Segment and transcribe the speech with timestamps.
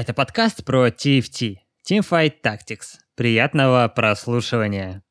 [0.00, 3.00] Это подкаст про TFT, Teamfight Tactics.
[3.16, 5.02] Приятного прослушивания.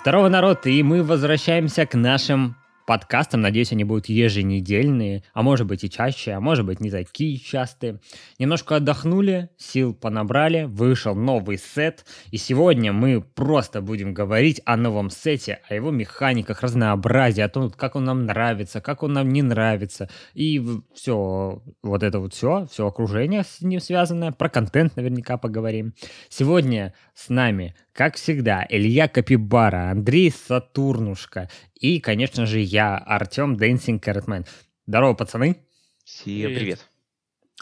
[0.00, 2.56] Второго народ, и мы возвращаемся к нашим
[2.86, 3.40] подкастам.
[3.40, 8.00] Надеюсь, они будут еженедельные, а может быть и чаще, а может быть не такие частые.
[8.38, 15.10] Немножко отдохнули, сил понабрали, вышел новый сет, и сегодня мы просто будем говорить о новом
[15.10, 19.42] сете, о его механиках, разнообразии, о том, как он нам нравится, как он нам не
[19.42, 20.62] нравится, и
[20.94, 25.94] все, вот это вот все, все окружение с ним связанное, про контент наверняка поговорим.
[26.28, 34.02] Сегодня с нами как всегда, Илья Капибара, Андрей Сатурнушка и, конечно же, я, Артем Dancing
[34.02, 34.46] Carrotman.
[34.86, 35.56] Здорово, пацаны.
[36.04, 36.58] Всем привет.
[36.58, 36.88] привет.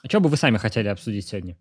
[0.02, 1.56] А что бы вы сами хотели обсудить сегодня?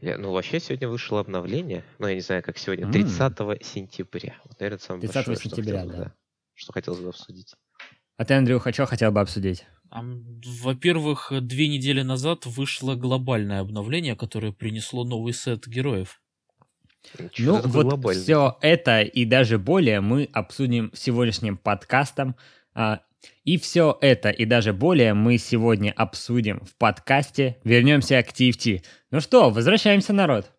[0.00, 3.64] Я, ну, вообще, сегодня вышло обновление, ну, я не знаю, как сегодня, 30 mm.
[3.64, 4.36] сентября.
[4.44, 5.98] Вот, наверное, самое 30 большое, сентября, что да.
[6.04, 6.14] да.
[6.54, 7.54] Что хотелось бы обсудить.
[8.16, 9.64] А ты, Андрюха, что хотел бы обсудить?
[9.90, 16.20] Во-первых, две недели назад вышло глобальное обновление, которое принесло новый сет героев.
[17.38, 22.36] Ну, вот все это и даже более мы обсудим сегодняшним подкастом.
[22.74, 23.00] А,
[23.44, 28.84] и все это и даже более мы сегодня обсудим в подкасте «Вернемся к TFT».
[29.10, 30.50] Ну что, возвращаемся, народ.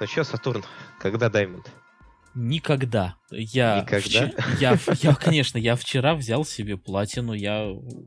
[0.00, 0.64] Ну что, Сатурн,
[0.98, 1.70] когда Даймонд?
[2.34, 3.16] Никогда.
[3.30, 4.26] Я, Никогда?
[4.26, 4.60] Вч...
[4.60, 7.66] Я, я, конечно, я вчера взял себе платину, я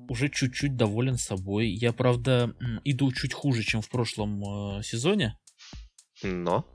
[0.09, 1.70] уже чуть-чуть доволен собой.
[1.70, 2.53] Я, правда,
[2.84, 4.42] иду чуть хуже, чем в прошлом
[4.80, 5.38] э, сезоне.
[6.23, 6.66] Но?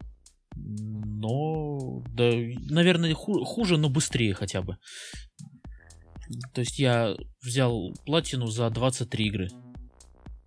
[0.54, 2.30] Но, да,
[2.70, 4.78] наверное, ху- хуже, но быстрее хотя бы.
[6.54, 9.48] То есть я взял платину за 23 игры.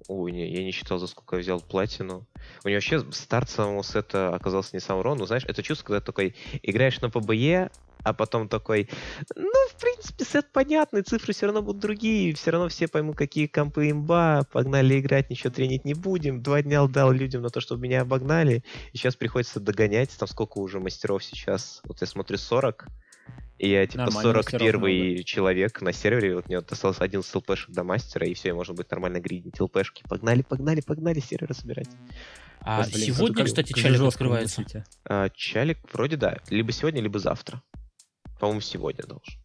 [0.08, 2.26] Ой, не, я не считал, за сколько я взял платину.
[2.64, 5.18] У него вообще старт самого сета оказался не сам урон.
[5.18, 7.70] Ну, знаешь, это чувство, когда ты такой играешь на ПБЕ,
[8.04, 8.90] а потом такой,
[9.36, 13.48] ну, в принципе, сет понятный, цифры все равно будут другие, все равно все поймут, какие
[13.48, 16.44] компы имба, погнали играть, ничего тренить не будем.
[16.44, 20.58] Два дня отдал людям на то, чтобы меня обогнали, и сейчас приходится догонять, там сколько
[20.58, 22.88] уже мастеров сейчас, вот я смотрю 40,
[23.60, 28.28] и я типа 41 человек на сервере, вот мне вот осталось один ЛПшек до мастера,
[28.28, 30.04] и все, и можно будет нормально гридить ЛПшки.
[30.10, 31.90] Погнали, погнали, погнали серверы собирать.
[32.62, 34.64] А вот, блин, сегодня, как, кстати, чалик открывается?
[35.06, 37.62] А, чалик вроде да, либо сегодня, либо завтра.
[38.40, 39.40] По-моему, сегодня должен.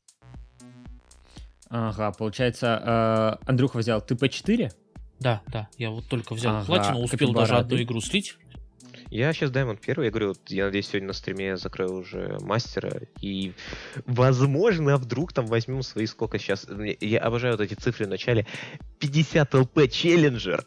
[1.70, 4.72] Ага, получается, э, Андрюха взял ТП-4?
[5.20, 8.36] Да, да, я вот только взял ага, платину, успел даже одну игру слить.
[9.10, 13.00] Я сейчас Diamond первый, я говорю, вот, я надеюсь, сегодня на стриме закрою уже мастера,
[13.20, 13.52] и,
[14.06, 16.66] возможно, вдруг там возьмем свои сколько сейчас,
[17.00, 18.46] я обожаю вот эти цифры в начале,
[18.98, 20.64] 50 ЛП челленджер,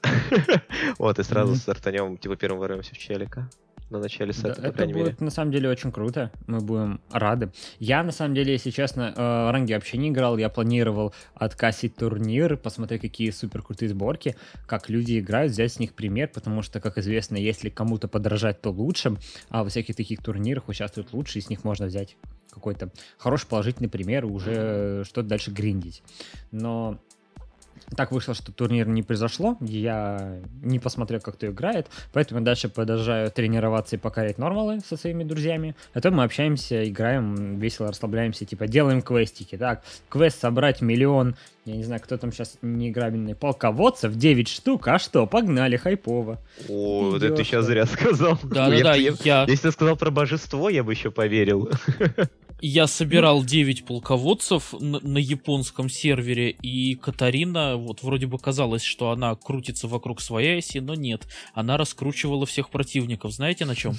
[0.98, 3.50] вот, и сразу стартанем, типа, первым ворвемся в челика
[3.92, 5.26] на начале сета, да, по крайней это будет, мере.
[5.26, 6.32] на самом деле, очень круто.
[6.48, 7.52] Мы будем рады.
[7.80, 10.38] Я, на самом деле, если честно, э, ранги вообще не играл.
[10.38, 14.36] Я планировал откасить турнир, посмотреть, какие супер крутые сборки,
[14.66, 18.72] как люди играют, взять с них пример, потому что, как известно, если кому-то подражать, то
[18.72, 19.18] лучше,
[19.50, 22.18] а во всяких таких турнирах участвуют лучше, и с них можно взять
[22.52, 26.04] какой-то хороший положительный пример и уже что-то дальше гриндить.
[26.52, 27.00] Но
[27.96, 32.70] так вышло, что турнир не произошло, я не посмотрел, как кто играет, поэтому я дальше
[32.70, 35.76] продолжаю тренироваться и покорять нормалы со своими друзьями.
[35.94, 39.58] А то мы общаемся, играем, весело расслабляемся, типа делаем квестики.
[39.58, 41.36] Так, квест собрать миллион,
[41.66, 46.40] я не знаю, кто там сейчас неиграбельный, полководцев, 9 штук, а что, погнали, хайпово.
[46.70, 48.40] О, вот это ты сейчас зря сказал.
[48.44, 49.46] Да-да-да, я...
[49.48, 51.70] Если ты сказал про божество, я бы еще поверил.
[52.64, 59.10] Я собирал 9 полководцев на, на японском сервере, и Катарина, вот вроде бы казалось, что
[59.10, 61.28] она крутится вокруг своей оси, но нет.
[61.56, 63.32] Она раскручивала всех противников.
[63.32, 63.96] Знаете на чем?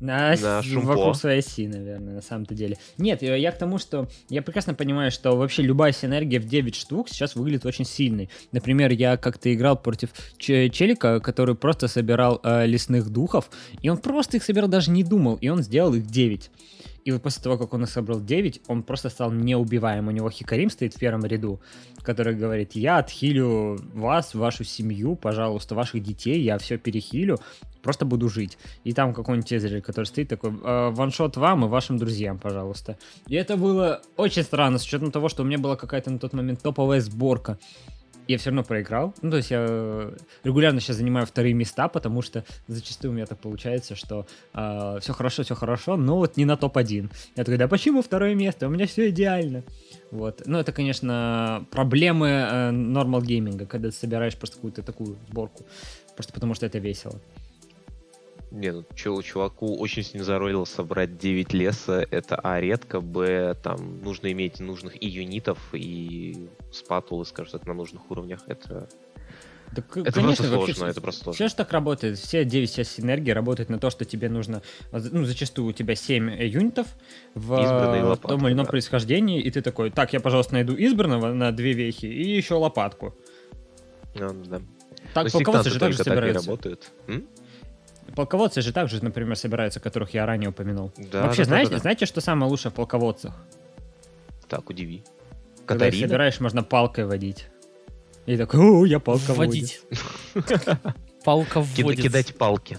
[0.00, 2.78] На, на вокруг своей оси, наверное, на самом-то деле.
[2.96, 6.76] Нет, я, я к тому, что я прекрасно понимаю, что вообще любая синергия в 9
[6.76, 8.30] штук сейчас выглядит очень сильной.
[8.52, 13.50] Например, я как-то играл против челика, который просто собирал э, лесных духов,
[13.82, 16.50] и он просто их собирал, даже не думал, и он сделал их 9.
[17.04, 20.08] И вот после того, как он их собрал 9, он просто стал неубиваем.
[20.08, 21.60] У него Хикарим стоит в первом ряду,
[22.02, 27.38] который говорит, я отхилю вас, вашу семью, пожалуйста, ваших детей, я все перехилю,
[27.82, 28.56] просто буду жить.
[28.84, 32.96] И там какой-нибудь Цезарь, который стоит такой, «Э, ваншот вам и вашим друзьям, пожалуйста.
[33.28, 36.32] И это было очень странно, с учетом того, что у меня была какая-то на тот
[36.32, 37.58] момент топовая сборка
[38.28, 39.14] я все равно проиграл.
[39.22, 40.10] Ну, то есть я
[40.44, 44.24] регулярно сейчас занимаю вторые места, потому что зачастую у меня так получается, что э,
[44.54, 47.10] а, все хорошо, все хорошо, но вот не на топ-1.
[47.36, 48.66] Я такой, да почему второе место?
[48.66, 49.62] У меня все идеально.
[50.10, 50.42] Вот.
[50.46, 55.64] Ну, это, конечно, проблемы э, нормал гейминга, когда ты собираешь просто какую-то такую сборку.
[56.14, 57.20] Просто потому что это весело.
[58.54, 64.30] Не, ну чуваку очень сильно заролило собрать 9 леса, это А редко, Б там нужно
[64.30, 68.88] иметь нужных и юнитов, и спатулы, скажем так, на нужных уровнях, это
[69.74, 71.34] так, это конечно, просто сложно, вообще, это просто сложно.
[71.34, 72.16] Все же так работает.
[72.16, 74.62] Все 9 часть энергии работают на то, что тебе нужно,
[74.92, 76.86] ну, зачастую у тебя 7 юнитов
[77.34, 78.70] в, лопатку, в том или ином да.
[78.70, 83.16] происхождении, и ты такой, так, я, пожалуйста, найду избранного на две вехи и еще лопатку.
[84.14, 84.62] Ну, да.
[85.12, 86.46] Так, полководцы же также собираются.
[86.46, 86.92] работают.
[87.08, 87.26] М?
[88.14, 90.92] Полководцы же также, например, собираются, которых я ранее упомянул.
[90.96, 91.82] Да, Вообще, да, знаете, да, да.
[91.82, 93.34] знаете, что самое лучшее в полководцах?
[94.48, 95.02] Так, удиви.
[95.66, 96.08] Когда Катарина?
[96.08, 97.48] собираешь, можно палкой водить.
[98.26, 99.80] И такой, о, я палка Водить.
[101.24, 102.02] Палка вводит.
[102.02, 102.78] Кидать палки.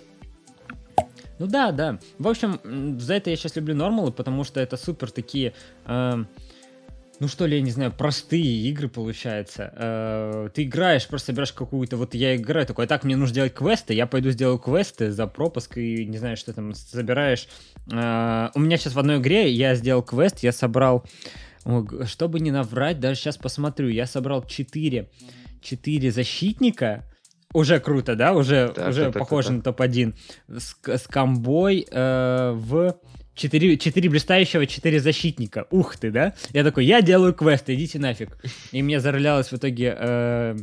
[1.38, 2.00] Ну да, да.
[2.18, 5.54] В общем, за это я сейчас люблю нормалы, потому что это супер такие,
[5.86, 6.24] э,
[7.20, 9.72] ну что ли, я не знаю, простые игры получается.
[9.76, 13.94] Э, ты играешь, просто собираешь какую-то, вот я играю такой, так, мне нужно делать квесты,
[13.94, 17.48] я пойду сделаю квесты за пропуск и не знаю, что там собираешь.
[17.92, 21.06] Э, у меня сейчас в одной игре я сделал квест, я собрал
[22.06, 25.10] чтобы не наврать, даже сейчас посмотрю, я собрал 4,
[25.62, 27.04] 4 защитника,
[27.54, 29.80] уже круто, да, уже, так, уже так, похоже так, так.
[29.80, 30.16] на топ-1,
[30.60, 32.98] с, с комбой э, в
[33.36, 35.68] 4, 4 блистающего, 4 защитника.
[35.72, 36.34] Ух ты, да?
[36.54, 38.38] Я такой, я делаю квест, идите нафиг.
[38.72, 40.56] И мне заролялось в итоге э,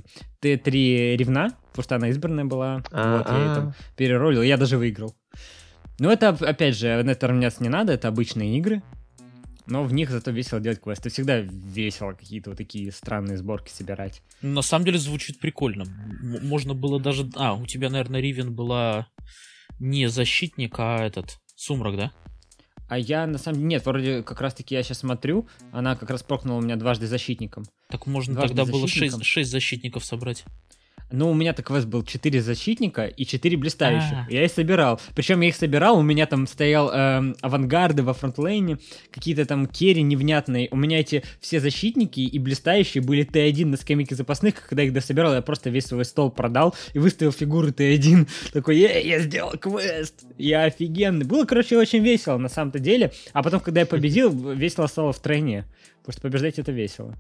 [0.43, 2.83] Т3 ревна, потому что она избранная была.
[2.91, 3.19] А-а-а.
[3.19, 5.15] Вот, я ее там переролил, я даже выиграл.
[5.99, 8.83] Ну, это, опять же, на это равняться не надо, это обычные игры
[9.67, 11.09] но в них зато весело делать квесты.
[11.09, 14.23] Всегда весело какие-то вот такие странные сборки собирать.
[14.41, 15.83] На самом деле звучит прикольно.
[15.83, 17.31] М- можно было даже...
[17.37, 19.09] А, у тебя, наверное, Ривен была
[19.79, 22.13] не защитник, а этот, Сумрак, да?
[22.93, 23.69] А я на самом деле...
[23.69, 27.65] Нет, вроде как раз-таки я сейчас смотрю, она как раз прокнула меня дважды защитником.
[27.89, 30.45] Так можно дважды тогда было 6, 6 защитников собрать.
[31.13, 34.13] Ну, у меня так квест был 4 защитника и 4 блистающих.
[34.13, 34.33] А-а-а.
[34.33, 35.01] Я их собирал.
[35.15, 38.79] Причем я их собирал, у меня там стоял э, авангарды во фронтлейне,
[39.11, 40.69] какие-то там керри невнятные.
[40.71, 44.67] У меня эти все защитники и блистающие были Т1 на скамейке запасных.
[44.69, 48.29] Когда их дособирал, я просто весь свой стол продал и выставил фигуры Т1.
[48.53, 50.25] Такой, я, я сделал квест.
[50.39, 51.27] Я офигенный.
[51.27, 53.13] Было, короче, очень весело на самом-то деле.
[53.33, 55.67] А потом, когда я победил, весело стало в тройне.
[56.01, 57.17] Потому что побеждать это весело.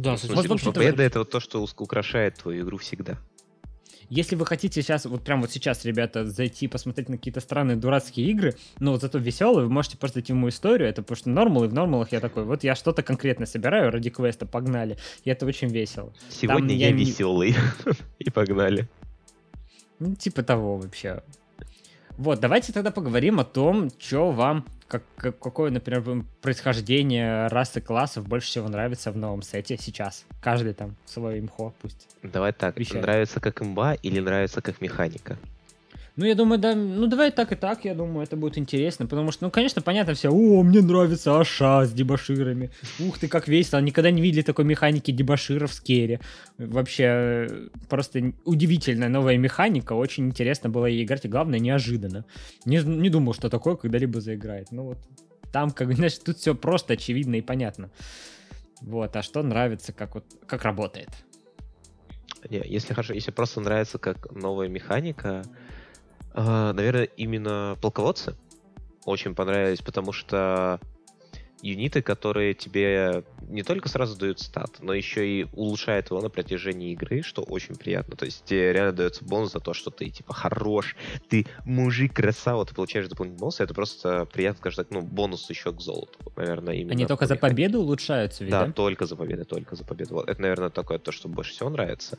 [0.00, 3.18] Да, ну, вот, вообще победа это вот то, что украшает твою игру всегда.
[4.08, 8.26] Если вы хотите сейчас, вот прям вот сейчас, ребята, зайти посмотреть на какие-то странные дурацкие
[8.28, 11.28] игры, но вот зато веселые, вы можете просто зайти в мою историю, это потому что
[11.28, 15.44] нормалы, в нормалах я такой, вот я что-то конкретно собираю ради квеста, погнали, и это
[15.44, 16.12] очень весело.
[16.30, 17.54] Сегодня Там я, я веселый,
[18.18, 18.88] и погнали.
[19.98, 21.22] Ну, типа того вообще.
[22.16, 28.26] Вот, давайте тогда поговорим о том, что вам как, как, какое, например, происхождение расы классов
[28.26, 30.24] больше всего нравится в новом сете сейчас?
[30.42, 32.08] Каждый там свой имхо пусть.
[32.24, 33.02] Давай так, вещает.
[33.02, 35.38] нравится как имба или нравится как механика?
[36.20, 39.32] Ну, я думаю, да, ну давай так и так, я думаю, это будет интересно, потому
[39.32, 43.80] что, ну, конечно, понятно все, о, мне нравится Аша с дебаширами, ух ты, как весело,
[43.80, 46.18] никогда не видели такой механики дебаширов в Керри.
[46.58, 47.48] Вообще,
[47.88, 52.26] просто удивительная новая механика, очень интересно было ей играть, и главное, неожиданно.
[52.66, 54.98] Не, не думал, что такое когда-либо заиграет, ну вот,
[55.52, 57.90] там, как, знаешь, тут все просто очевидно и понятно.
[58.82, 61.08] Вот, а что нравится, как вот, как работает?
[62.50, 65.44] Не, если хорошо, если просто нравится как новая механика,
[66.34, 68.34] наверное, именно полководцы.
[69.04, 70.80] Очень понравились, потому что
[71.62, 76.92] юниты, которые тебе не только сразу дают стат, но еще и улучшают его на протяжении
[76.92, 78.16] игры, что очень приятно.
[78.16, 80.96] То есть тебе реально дается бонус за то, что ты типа хорош,
[81.28, 85.72] ты мужик, красава, ты получаешь дополнительный бонус, это просто приятно, скажем так, ну, бонус еще
[85.72, 86.92] к золоту, наверное, именно.
[86.92, 88.66] Они только за победу улучшаются, ведь, да?
[88.66, 90.14] Да, только за победу, только за победу.
[90.14, 92.18] Вот это, наверное, такое то, что больше всего нравится.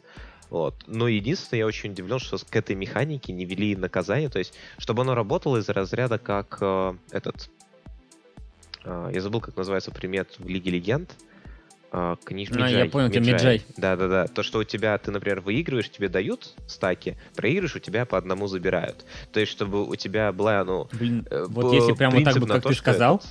[0.49, 0.75] Вот.
[0.85, 5.03] Но единственное, я очень удивлен, что к этой механике не вели наказание, то есть, чтобы
[5.03, 7.49] оно работало из разряда как э, этот...
[8.83, 11.15] Э, я забыл, как называется примет в Лиге Легенд.
[11.91, 13.63] Э, книж А, я понял, ты Миджай.
[13.77, 14.27] Да-да-да.
[14.27, 18.47] То, что у тебя, ты, например, выигрываешь, тебе дают стаки, проигрываешь, у тебя по одному
[18.47, 19.05] забирают.
[19.31, 20.87] То есть, чтобы у тебя была, ну...
[20.93, 23.21] Блин, э, вот если прямо так бы, как то, ты сказал,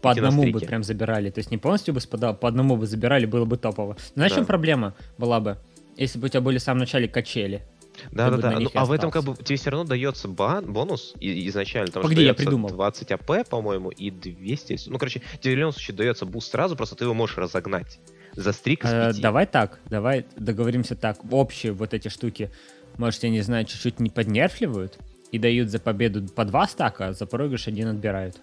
[0.00, 1.30] по одному бы прям забирали.
[1.30, 3.96] То есть не полностью бы спадал, по одному бы забирали, было бы топово.
[4.14, 4.36] Знаешь, да.
[4.36, 5.58] в чем проблема была бы?
[5.96, 7.62] Если бы у тебя были в самом начале качели.
[8.10, 8.58] Да, да, да.
[8.58, 11.90] Ну, а в этом как бы тебе все равно дается бан, бонус изначально.
[11.90, 12.70] Там Погоди, я придумал.
[12.70, 14.80] 20 АП, по-моему, и 200.
[14.86, 17.98] Ну, короче, тебе в любом случае дается буст сразу, просто ты его можешь разогнать.
[18.34, 21.18] За стрик э, Давай так, давай договоримся так.
[21.30, 22.50] Общие вот эти штуки,
[22.96, 24.98] может, я не знаю, чуть-чуть не поднерфливают
[25.30, 28.40] и дают за победу по два стака, а за проигрыш один отбирают.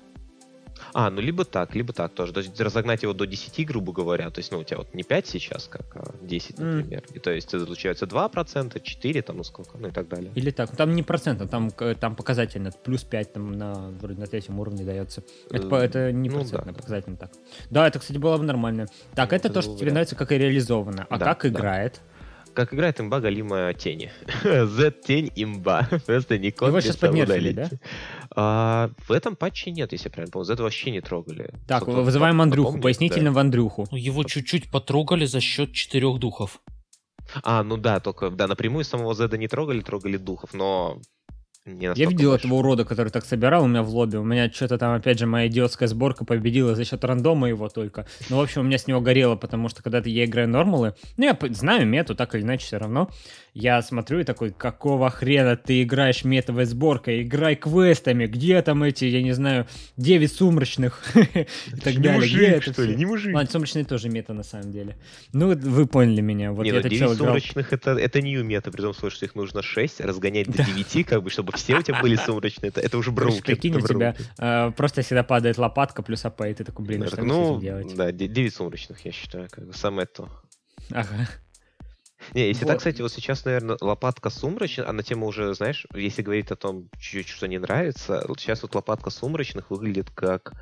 [0.94, 2.34] А, ну либо так, либо так тоже.
[2.34, 4.30] То есть разогнать его до 10, грубо говоря.
[4.30, 7.02] То есть, ну, у тебя вот не 5 сейчас, как, а 10, например.
[7.02, 7.16] Mm.
[7.16, 10.32] И то есть получается 2%, 4, там, ну сколько, ну и так далее.
[10.36, 10.76] Или так.
[10.76, 12.72] Там не процент, а там, там показательно.
[12.84, 15.24] Плюс 5 там на, вроде на третьем уровне дается.
[15.52, 16.78] Это, uh, это не ну, процентно, да.
[16.78, 17.32] показательно так.
[17.70, 18.88] Да, это, кстати, было бы нормально.
[19.16, 21.08] Так, ну, это, это то, что тебе нравится, как и реализовано.
[21.10, 21.60] А да, как да.
[21.60, 22.02] играет?
[22.54, 24.12] как играет имба галима тени.
[24.44, 25.88] Z-тень имба.
[26.06, 27.70] Просто не Его сейчас поднерфили, да?
[28.36, 30.46] А, в этом патче нет, если я правильно помню.
[30.46, 31.54] Z вообще не трогали.
[31.68, 33.36] Так, Собственно, вызываем Андрюху, помню, пояснительно да.
[33.36, 33.88] в Андрюху.
[33.92, 36.62] Ну, его чуть-чуть потрогали за счет четырех духов.
[37.44, 41.00] А, ну да, только, да, напрямую самого Зеда не трогали, трогали духов, но
[41.66, 42.46] я видел больше.
[42.46, 44.18] этого урода, который так собирал у меня в лобби.
[44.18, 48.08] У меня что-то там, опять же, моя идиотская сборка победила за счет рандома его только.
[48.30, 51.26] Ну, в общем, у меня с него горело, потому что когда я играю нормалы, ну,
[51.26, 53.10] я знаю мету, так или иначе, все равно
[53.60, 59.06] я смотрю и такой, какого хрена ты играешь метовой сборкой, играй квестами, где там эти,
[59.06, 62.14] я не знаю, 9 сумрачных и так далее.
[62.14, 63.36] Мужик, что ли, не мужик.
[63.36, 64.98] Ладно, сумрачные тоже мета на самом деле.
[65.34, 66.52] Ну, вы поняли меня.
[66.52, 70.02] Вот не, ну, 9 сумрачных это, это не мета, при том, что их нужно 6,
[70.02, 72.70] разгонять до 9, как бы, чтобы все у тебя были сумрачные.
[72.70, 73.42] Это, это уже броуки.
[73.42, 77.24] Прикинь, у тебя э, просто всегда падает лопатка плюс АП, и ты такой, блин, что
[77.24, 77.94] ну, делать?
[77.96, 80.30] Да, 9 сумрачных, я считаю, как бы самое то.
[80.92, 81.28] Ага.
[82.34, 82.72] Не, если вот.
[82.72, 86.56] так, кстати, вот сейчас, наверное, лопатка сумрачная, а на тему уже, знаешь, если говорить о
[86.56, 90.54] том, чуть-чуть что не нравится, вот сейчас вот лопатка сумрачных выглядит как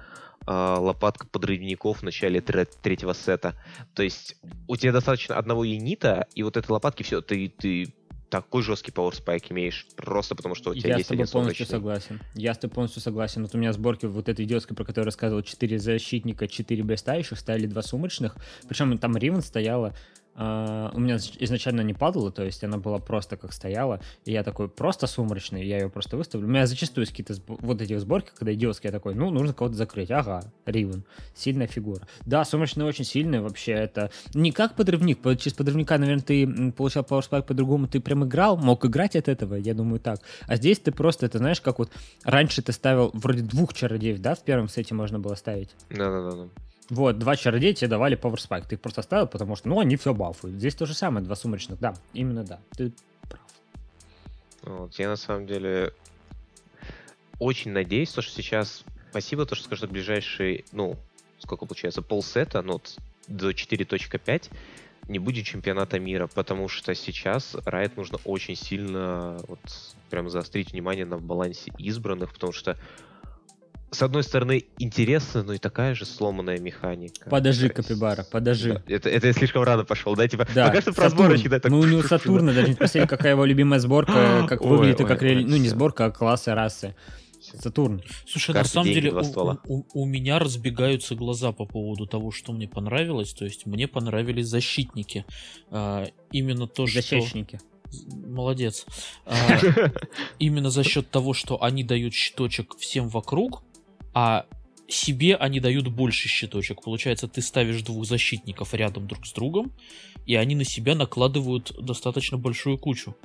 [0.46, 3.56] э, лопатка подрывников в начале тре- третьего сета.
[3.94, 4.36] То есть
[4.68, 7.94] у тебя достаточно одного юнита, и вот этой лопатки все, ты, ты
[8.30, 12.22] такой жесткий power spike имеешь, просто потому что у тебя я есть один полностью согласен.
[12.36, 13.44] Я с тобой полностью согласен.
[13.44, 17.40] Вот у меня сборки вот этой идиотской, про которую я рассказывал, 4 защитника, 4 бестающих,
[17.40, 18.36] ставили два сумрачных.
[18.68, 19.96] Причем там Ривен стояла
[20.38, 24.44] Uh, у меня изначально не падала, то есть она была просто как стояла, и я
[24.44, 26.46] такой просто сумрачный, я ее просто выставлю.
[26.46, 27.56] У меня зачастую какие-то сб...
[27.60, 30.12] вот эти сборки, когда идиотские, я такой, ну, нужно кого-то закрыть.
[30.12, 32.08] Ага, Ривен, сильная фигура.
[32.24, 37.42] Да, сумрачный очень сильный вообще, это не как подрывник, через подрывника, наверное, ты получал Power
[37.42, 40.20] по-другому, ты прям играл, мог играть от этого, я думаю, так.
[40.46, 41.90] А здесь ты просто, это знаешь, как вот
[42.24, 45.72] раньше ты ставил вроде двух чародеев, да, в первом сете можно было ставить?
[45.90, 46.48] Да-да-да.
[46.90, 48.68] Вот, два чародея тебе давали Power Spike.
[48.68, 50.58] Ты их просто оставил, потому что, ну, они все бафуют.
[50.58, 51.80] Здесь то же самое, два сумрачных.
[51.80, 52.60] Да, именно да.
[52.78, 52.94] Ты
[53.30, 53.42] прав.
[54.62, 55.94] Вот, я на самом деле
[57.40, 58.84] очень надеюсь, что сейчас...
[59.10, 60.96] Спасибо, то, что скажешь, ближайший, ну,
[61.40, 62.82] сколько получается, полсета, ну,
[63.28, 64.52] до 4.5
[65.08, 69.60] не будет чемпионата мира, потому что сейчас Riot нужно очень сильно вот
[70.10, 72.78] прям заострить внимание на балансе избранных, потому что
[73.92, 77.30] с одной стороны, интересно, но и такая же сломанная механика.
[77.30, 78.74] Подожди, Капибара, подожди.
[78.74, 80.28] Да, это, это я слишком рано пошел, да?
[80.28, 80.68] Типа, да.
[80.68, 81.72] пока что про сборочки, да, так...
[81.72, 85.22] Мы у него Сатурна, даже не спросили, какая его любимая сборка, как выглядит и как
[85.22, 85.44] реали...
[85.44, 86.96] Ну, не сборка, а классы расы.
[87.40, 88.02] Сатурн.
[88.28, 92.68] Слушай, на самом деле у, у, у меня разбегаются глаза по поводу того, что мне
[92.68, 93.34] понравилось.
[93.34, 95.26] То есть мне понравились защитники.
[95.70, 97.58] А, именно то, Защитники.
[97.58, 98.18] что...
[98.28, 98.86] Молодец.
[99.26, 99.34] А,
[100.40, 103.64] именно за счет того, что они дают щиточек всем вокруг,
[104.20, 104.48] а
[104.88, 106.82] себе они дают больше щиточек.
[106.82, 109.72] Получается, ты ставишь двух защитников рядом друг с другом,
[110.26, 113.16] и они на себя накладывают достаточно большую кучу.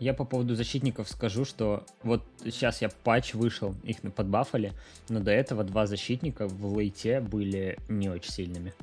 [0.00, 4.74] Я по поводу защитников скажу, что вот сейчас я патч вышел, их подбафали,
[5.08, 8.74] но до этого два защитника в лейте были не очень сильными.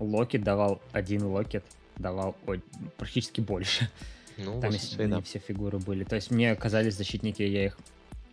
[0.00, 1.66] Locket давал один locket,
[1.98, 2.62] давал ой,
[2.96, 3.90] практически больше.
[4.38, 6.04] Ну, Там если не все фигуры были.
[6.04, 7.78] То есть мне казались защитники, я их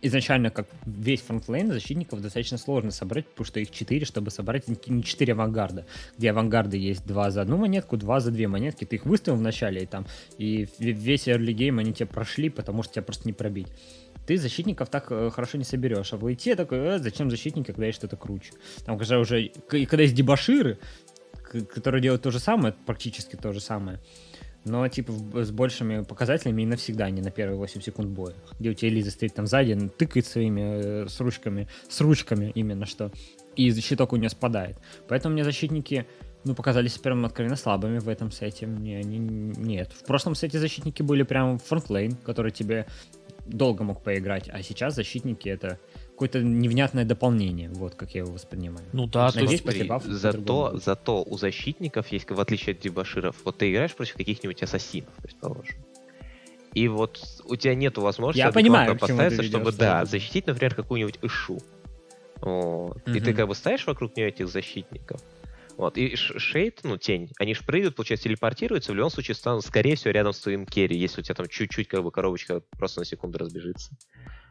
[0.06, 5.02] изначально, как весь frontline защитников достаточно сложно собрать, потому что их 4, чтобы собрать не
[5.02, 5.86] 4 авангарда,
[6.18, 9.42] где авангарды есть 2 за одну монетку, 2 за 2 монетки, ты их выставил в
[9.42, 10.06] начале, и там,
[10.38, 13.68] и весь early game они тебе прошли, потому что тебя просто не пробить.
[14.26, 17.86] Ты защитников так э, хорошо не соберешь, а в лейте такой, э, зачем защитники, когда
[17.86, 18.52] есть что-то круче.
[18.84, 20.78] Там, когда уже, когда есть дебаширы,
[21.72, 24.00] которые делают то же самое, практически то же самое,
[24.66, 25.12] но типа
[25.44, 28.34] с большими показателями и навсегда, не на первые 8 секунд боя.
[28.58, 32.84] Где у тебя Элиза стоит там сзади, тыкает своими э, с ручками, с ручками именно
[32.84, 33.12] что,
[33.54, 34.76] и щиток у нее спадает.
[35.08, 36.06] Поэтому мне защитники
[36.44, 38.66] ну, показались прям откровенно слабыми в этом сете.
[38.66, 39.92] Не, не, нет.
[39.92, 42.86] В прошлом сете защитники были прям фронтлейн, который тебе
[43.46, 45.78] долго мог поиграть, а сейчас защитники это
[46.16, 48.86] какое-то невнятное дополнение, вот как я его воспринимаю.
[48.94, 53.58] Ну да, то есть смотри, зато, зато у защитников есть, в отличие от дебаширов, вот
[53.58, 55.76] ты играешь против каких-нибудь ассасинов, предположим.
[56.72, 61.58] И вот у тебя нету возможности я понимаю, поставиться, чтобы, да, защитить, например, какую-нибудь Ишу.
[62.40, 62.96] Вот.
[63.06, 63.16] Угу.
[63.16, 65.20] И ты как бы ставишь вокруг нее этих защитников.
[65.76, 65.98] Вот.
[65.98, 70.12] И шейд, ну, тень, они же прыгают, получается, телепортируются, в любом случае станут, скорее всего,
[70.12, 73.38] рядом с твоим керри, если у тебя там чуть-чуть как бы коробочка просто на секунду
[73.38, 73.92] разбежится.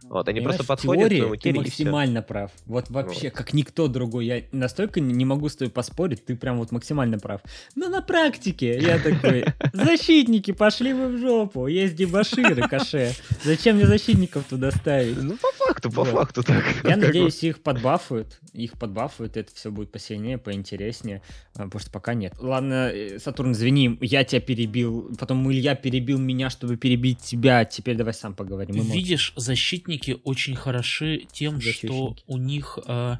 [0.09, 2.51] Вот, они просто подходят теории, к твоему ты максимально прав.
[2.65, 3.33] Вот вообще, вот.
[3.33, 4.25] как никто другой.
[4.25, 7.41] Я настолько не могу с тобой поспорить, ты прям вот максимально прав.
[7.75, 11.67] Но на практике я такой, защитники, пошли вы в жопу.
[11.67, 13.13] Есть дебаширы, каше.
[13.43, 15.21] Зачем мне защитников туда ставить?
[15.21, 16.13] Ну, по факту, по вот.
[16.13, 16.63] факту так.
[16.83, 18.39] Я надеюсь, их подбафуют.
[18.53, 21.23] Их подбафуют, это все будет посильнее, поинтереснее.
[21.55, 22.35] А, потому что пока нет.
[22.39, 25.15] Ладно, э, Сатурн, извини, я тебя перебил.
[25.19, 27.65] Потом Илья перебил меня, чтобы перебить тебя.
[27.65, 28.75] Теперь давай сам поговорим.
[28.75, 31.87] Видишь, защитники очень хороши тем, защитники.
[31.87, 32.79] что у них...
[32.85, 33.17] Э,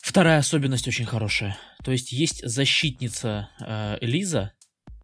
[0.00, 1.56] вторая особенность очень хорошая.
[1.84, 4.52] То есть есть защитница э, Элиза,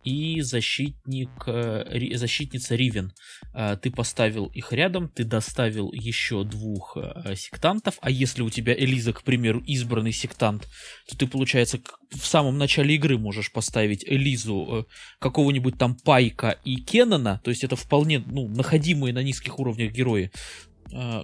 [0.04, 3.12] и защитник, э, защитница Ривен.
[3.54, 8.74] Э, ты поставил их рядом, ты доставил еще двух э, сектантов, а если у тебя
[8.74, 10.68] Элиза, к примеру, избранный сектант,
[11.08, 11.80] то ты, получается,
[12.10, 14.86] в самом начале игры можешь поставить Элизу
[15.20, 20.30] какого-нибудь там Пайка и Кеннона, то есть это вполне ну, находимые на низких уровнях герои,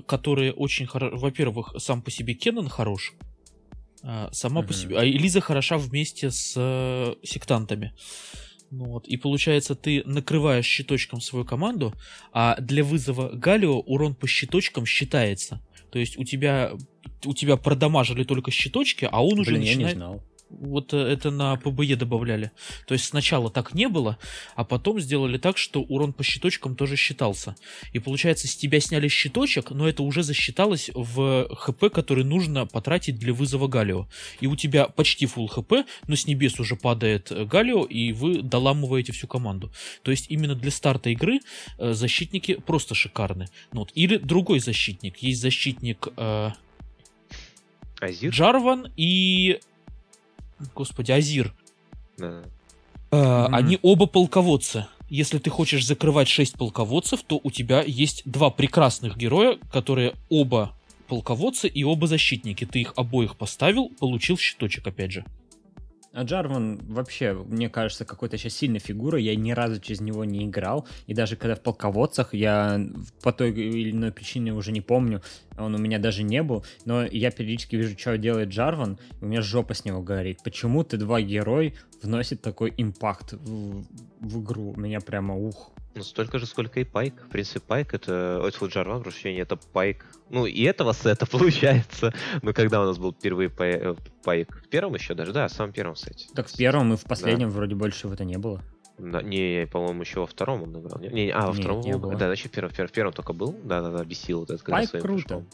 [0.06, 1.16] которые очень хорошо...
[1.16, 3.12] Во-первых, сам по себе Кеннон хорош,
[4.32, 4.66] сама mm-hmm.
[4.66, 4.98] по себе...
[4.98, 6.52] А Элиза хороша вместе с
[7.22, 7.92] сектантами.
[8.70, 11.92] Ну вот, и получается, ты накрываешь щиточком свою команду,
[12.32, 15.60] а для вызова Галио урон по щиточкам считается.
[15.90, 16.72] То есть у тебя,
[17.24, 19.80] у тебя продамажили только щиточки, а он уже Блин, начинает...
[19.80, 20.22] я не знал.
[20.50, 22.50] Вот э, это на ПБЕ добавляли.
[22.86, 24.18] То есть сначала так не было,
[24.56, 27.54] а потом сделали так, что урон по щиточкам тоже считался.
[27.92, 33.18] И получается, с тебя сняли щиточек, но это уже засчиталось в ХП, который нужно потратить
[33.18, 34.08] для вызова Галио.
[34.40, 38.42] И у тебя почти full ХП, но с небес уже падает э, Галио, и вы
[38.42, 39.72] доламываете всю команду.
[40.02, 41.40] То есть именно для старта игры
[41.78, 43.46] э, защитники просто шикарны.
[43.72, 43.92] Ну, вот.
[43.94, 45.18] Или другой защитник.
[45.18, 46.08] Есть защитник...
[46.16, 46.50] Э,
[48.00, 48.32] Азир?
[48.32, 49.60] Джарван и
[50.74, 51.54] господи, Азир.
[52.18, 52.42] Да.
[53.10, 53.48] Э, mm-hmm.
[53.52, 54.86] Они оба полководцы.
[55.08, 60.76] Если ты хочешь закрывать 6 полководцев, то у тебя есть два прекрасных героя, которые оба
[61.08, 62.64] полководцы и оба защитники.
[62.64, 65.24] Ты их обоих поставил, получил щиточек опять же.
[66.12, 69.22] А Джарван вообще, мне кажется, какой-то сейчас сильной фигурой.
[69.22, 70.86] Я ни разу через него не играл.
[71.06, 72.80] И даже когда в полководцах, я
[73.22, 75.22] по той или иной причине уже не помню,
[75.56, 76.64] он у меня даже не был.
[76.84, 80.40] Но я периодически вижу, что делает Джарван, и у меня жопа с него горит.
[80.42, 83.84] Почему ты два герой вносит такой импакт в,
[84.20, 84.74] в игру?
[84.76, 85.70] Меня прямо ух.
[85.94, 87.14] Ну, столько же, сколько и Пайк.
[87.26, 88.40] В принципе, Пайк это...
[88.42, 90.06] Ой, фу, Джарван, прошу это Пайк.
[90.28, 92.12] Ну, и этого сета получается.
[92.42, 94.62] Но когда у нас был впервые э, Пайк?
[94.64, 96.28] В первом еще даже, да, в самом первом сете.
[96.34, 97.56] Так в первом и в последнем да.
[97.56, 98.62] вроде больше этого не было.
[98.98, 101.00] Да, не, по-моему, еще во втором он играл.
[101.00, 102.14] Не, не а, во втором не было.
[102.14, 103.58] Да, значит, в первом, в первом только был.
[103.64, 105.08] Да, да, да, бесил вот этот, Пайк круто.
[105.08, 105.44] Пришел.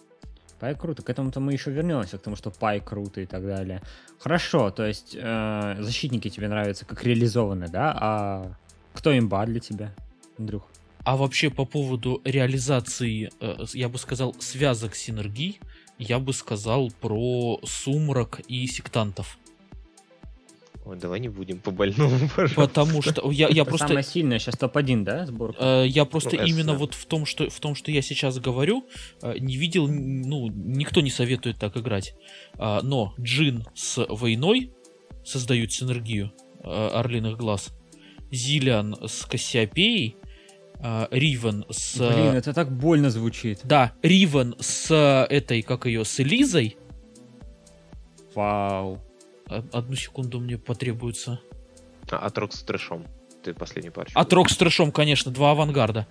[0.58, 1.02] Пайк круто.
[1.02, 3.82] К этому-то мы еще вернемся, к тому, что Пайк круто и так далее.
[4.18, 7.96] Хорошо, то есть э, защитники тебе нравятся как реализованы, да?
[7.98, 8.52] А
[8.94, 9.94] кто имба для тебя?
[10.38, 10.68] Андрюх.
[11.04, 15.60] А вообще по поводу реализации, э, я бы сказал, связок синергий,
[15.98, 19.38] я бы сказал про сумрак и сектантов.
[20.84, 22.54] Ой, давай не будем по больному, пожалуйста.
[22.54, 23.88] Потому что я, я просто...
[23.88, 25.82] Самая сильная сейчас топ-1, да, сборка?
[25.82, 28.38] Э, я просто ну, именно S, вот в том, что, в том, что я сейчас
[28.38, 28.86] говорю,
[29.22, 32.14] э, не видел, ну, никто не советует так играть.
[32.54, 34.72] Э, но Джин с войной
[35.24, 37.70] создают синергию э, Орлиных Глаз.
[38.30, 40.16] Зилиан с Кассиопеей
[41.10, 41.96] Ривен с...
[41.98, 43.60] Блин, это так больно звучит.
[43.64, 44.92] Да, Ривен с
[45.28, 46.76] этой, как ее, с Элизой.
[48.34, 49.00] Вау.
[49.48, 51.40] Одну секунду мне потребуется.
[52.10, 53.06] А, Атрок с трэшом.
[53.42, 54.10] Ты последний парч.
[54.14, 56.08] Атрок с трэшом, конечно, два авангарда.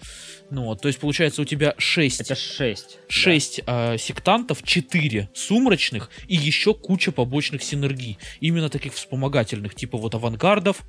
[0.49, 2.21] Ну, вот, то есть, получается, у тебя 6...
[2.21, 2.99] Это 6.
[3.10, 3.95] 6 да.
[3.95, 8.17] э, сектантов, 4 сумрачных и еще куча побочных синергий.
[8.39, 10.84] Именно таких вспомогательных, типа вот авангардов,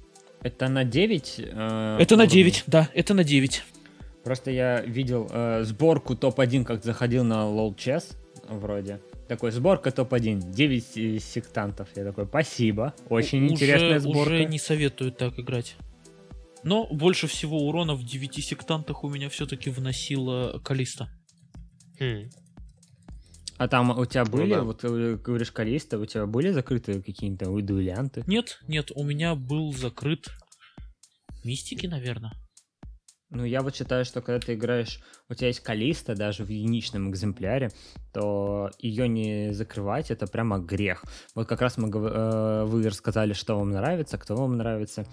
[0.46, 1.35] это на 9?
[1.38, 3.62] Э, это на 9, да, это на 9.
[4.24, 8.16] Просто я видел э, сборку топ-1, как заходил на LOL Chess,
[8.48, 9.00] вроде.
[9.28, 11.88] Такой, сборка топ-1, 9 сектантов.
[11.96, 14.35] Я такой, спасибо, очень уже, интересная сборка.
[14.35, 15.76] Уже не советую так играть.
[16.62, 21.09] Но больше всего урона в 9 сектантах у меня все-таки вносила Калиста.
[21.98, 22.30] Хм.
[23.59, 24.62] А там у тебя ну были, ну, да.
[24.62, 28.23] вот э, говоришь, Калиста, у тебя были закрыты какие-то дуэлянты?
[28.27, 30.29] Нет, нет, у меня был закрыт
[31.47, 32.33] Мистики, наверное.
[33.31, 37.09] Ну, я вот считаю, что когда ты играешь, у тебя есть Калиста даже в единичном
[37.09, 37.71] экземпляре,
[38.12, 41.05] то ее не закрывать это прямо грех.
[41.37, 45.07] Вот как раз мы э, вы рассказали, что вам нравится, кто вам нравится.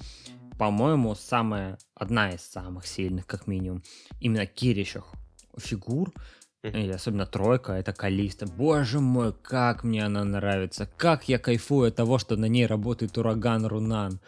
[0.57, 3.83] По-моему, самая, одна из самых сильных, как минимум,
[4.19, 5.13] именно Кирищах
[5.59, 6.11] фигур,
[6.63, 8.47] и особенно тройка, это Калиста.
[8.47, 10.89] Боже мой, как мне она нравится.
[10.97, 14.19] Как я кайфую от того, что на ней работает ураган Рунан.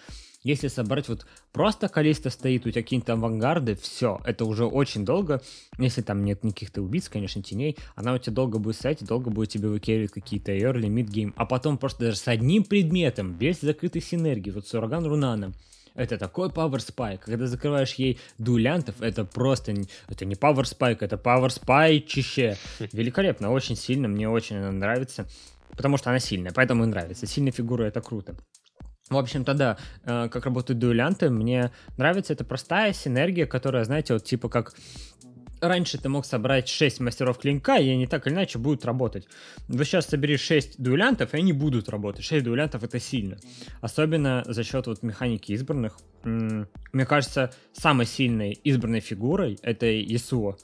[0.44, 5.42] Если собрать вот просто Калиста стоит, у тебя какие-то авангарды, все, это уже очень долго.
[5.80, 9.50] Если там нет никаких-то убийц, конечно, теней, она у тебя долго будет стоять долго будет
[9.50, 14.04] тебе выкеривать какие-то early, mid game, а потом просто даже с одним предметом, без закрытой
[14.04, 15.56] синергии, вот с ураган Рунаном,
[15.96, 17.22] это такой power spike.
[17.26, 19.74] Когда закрываешь ей дуэлянтов, это просто...
[20.08, 22.58] Это не power spike, это power чище.
[22.92, 25.26] Великолепно, очень сильно, мне очень она нравится.
[25.76, 27.26] Потому что она сильная, поэтому и нравится.
[27.26, 28.36] Сильная фигура— это круто.
[29.10, 34.24] В общем-то, да, э, как работают дуэлянты, мне нравится эта простая синергия, которая, знаете, вот
[34.24, 34.74] типа как
[35.62, 39.28] раньше ты мог собрать 6 мастеров клинка, и они так или иначе будут работать.
[39.68, 42.24] Вы сейчас собери 6 дуэлянтов, и они будут работать.
[42.24, 43.38] 6 дуэлянтов это сильно.
[43.82, 45.98] Особенно за счет вот механики избранных.
[46.24, 50.58] Мне кажется, самой сильной избранной фигурой это Исуо.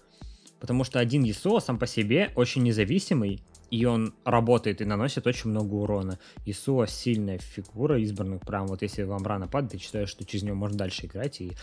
[0.59, 3.41] Потому что один Исуо сам по себе очень независимый,
[3.71, 6.19] и он работает и наносит очень много урона.
[6.45, 10.57] Исуа сильная фигура избранных, прям вот если вам рано падает, я считаю, что через него
[10.57, 11.53] можно дальше играть и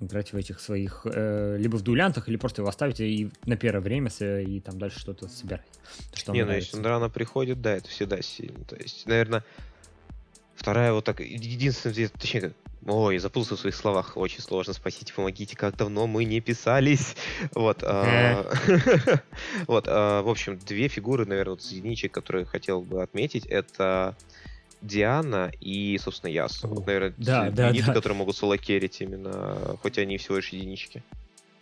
[0.00, 3.80] играть в этих своих, э, либо в дуэлянтах, или просто его оставите и на первое
[3.80, 5.66] время и там дальше что-то собирать.
[6.12, 8.64] Что Не, ну если он рано приходит, да, это всегда сильно.
[8.64, 9.44] То есть, наверное,
[10.56, 12.52] вторая вот так, единственное, точнее,
[12.86, 17.16] Ой, запутался в своих словах, очень сложно, спасите, помогите, как давно мы не писались.
[17.54, 18.46] Вот, а,
[19.66, 24.16] вот, а, в общем, две фигуры, наверное, вот единичек, которые хотел бы отметить, это
[24.82, 26.68] Диана и, собственно, Ясу.
[26.68, 27.92] Вот, наверное, да, да, да.
[27.92, 31.02] которые могут соло-керить именно, хоть они всего лишь единички.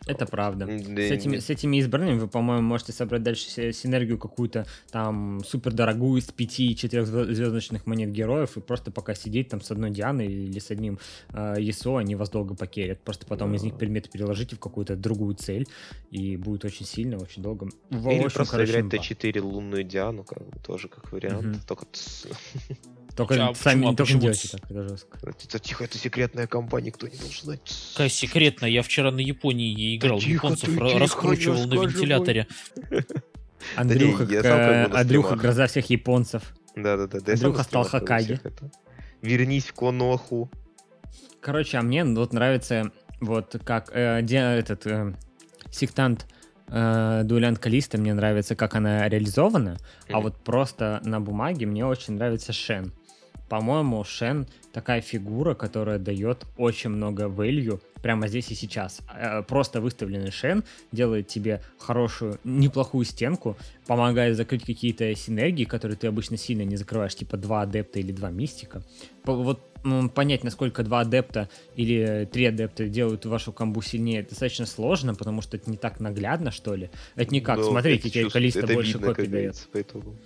[0.07, 0.67] Это правда.
[0.67, 5.73] Да, с, этими, с этими избранными вы, по-моему, можете собрать дальше синергию какую-то там супер
[5.73, 10.27] дорогую из пяти четырех звездочных монет героев и просто пока сидеть там с одной Дианой
[10.27, 10.99] или с одним
[11.33, 13.01] э, ЕСО, они вас долго покерят.
[13.01, 13.57] Просто потом да.
[13.57, 15.69] из них предметы переложите в какую-то другую цель
[16.11, 17.69] и будет очень сильно, очень долго.
[17.91, 21.57] Или очень просто играть Т4 лунную Диану, как бы, тоже как вариант.
[21.57, 21.67] Угу.
[21.67, 21.87] Только
[23.17, 25.19] только а, сами не только делайте так, это жестко.
[25.23, 27.61] Это тихо, это секретная компания, никто не должен знать.
[27.93, 28.71] Какая секретная?
[28.71, 32.47] Я вчера на Японии играл, да японцев тихо, раскручивал на вентиляторе.
[33.77, 36.55] Андрюха, да Андрюха, гроза всех японцев.
[36.77, 37.33] Да-да-да.
[37.33, 38.41] Андрюха стал Хакаги.
[39.21, 40.51] Вернись в Коноху.
[41.41, 45.15] Короче, а мне вот нравится вот как э, этот э,
[45.71, 46.27] сектант
[46.69, 50.13] э, дуэлянт Калиста мне нравится, как она реализована, mm-hmm.
[50.13, 52.93] а вот просто на бумаге мне очень нравится Шен.
[53.53, 59.03] По-моему, Шен такая фигура, которая дает очень много value прямо здесь и сейчас.
[59.15, 66.07] Э, просто выставленный Шен делает тебе хорошую, неплохую стенку, помогает закрыть какие-то синергии, которые ты
[66.07, 68.83] обычно сильно не закрываешь, типа два адепта или два мистика.
[69.25, 69.61] Вот
[70.15, 75.59] понять, насколько два адепта или три адепта делают вашу комбу сильнее, достаточно сложно, потому что
[75.59, 76.89] это не так наглядно, что ли.
[77.17, 79.69] Это не как, Но смотрите, тебе количество больше копий дает.
[79.75, 80.17] Поэтому...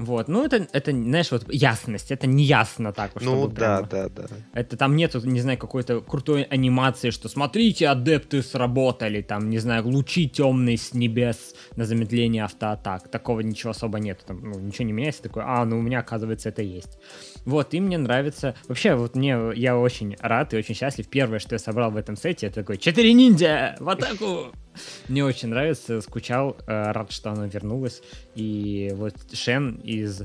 [0.00, 3.20] Вот, ну это, это, знаешь, вот ясность, это не ясно так.
[3.20, 4.08] Ну да, прямо...
[4.08, 4.28] да, да.
[4.54, 9.86] Это там нету, не знаю, какой-то крутой анимации, что смотрите, адепты сработали, там, не знаю,
[9.86, 13.08] лучи темные с небес на замедление автоатак.
[13.08, 16.48] Такого ничего особо нет, там, ну, ничего не меняется, такой, а, ну у меня, оказывается,
[16.48, 16.98] это есть.
[17.44, 21.08] Вот, и мне нравится, вообще, вот мне, я очень рад и очень счастлив.
[21.08, 24.50] Первое, что я собрал в этом сете, это такой, четыре ниндзя в атаку!
[25.08, 28.02] Мне очень нравится, скучал, э, рад, что она вернулась.
[28.34, 30.22] И вот Шен из...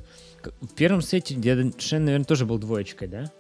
[0.62, 1.36] В первом сете
[1.80, 3.32] Шен, наверное, тоже был двоечкой, да?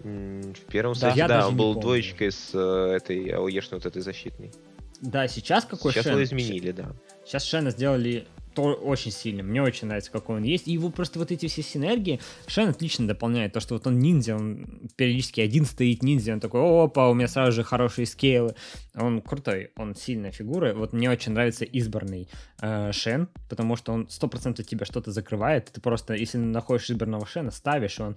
[0.00, 1.10] В первом да.
[1.10, 1.80] сете, да, он был помню.
[1.82, 4.52] двоечкой с э, этой АОЕшной вот этой защитной.
[5.00, 6.18] Да, сейчас какой сейчас Шен?
[6.18, 6.92] Сейчас его изменили, да.
[7.24, 9.42] Сейчас Шена сделали то очень сильно.
[9.42, 10.68] Мне очень нравится, какой он есть.
[10.68, 13.52] И его просто вот эти все синергии Шен отлично дополняет.
[13.52, 17.28] То, что вот он ниндзя, он периодически один стоит ниндзя, он такой, опа, у меня
[17.28, 18.54] сразу же хорошие скейлы.
[18.94, 20.74] Он крутой, он сильная фигура.
[20.74, 22.28] Вот мне очень нравится избранный
[22.60, 25.70] э, Шен, потому что он 100% тебе что-то закрывает.
[25.72, 28.16] Ты просто, если находишь избранного Шена, ставишь, он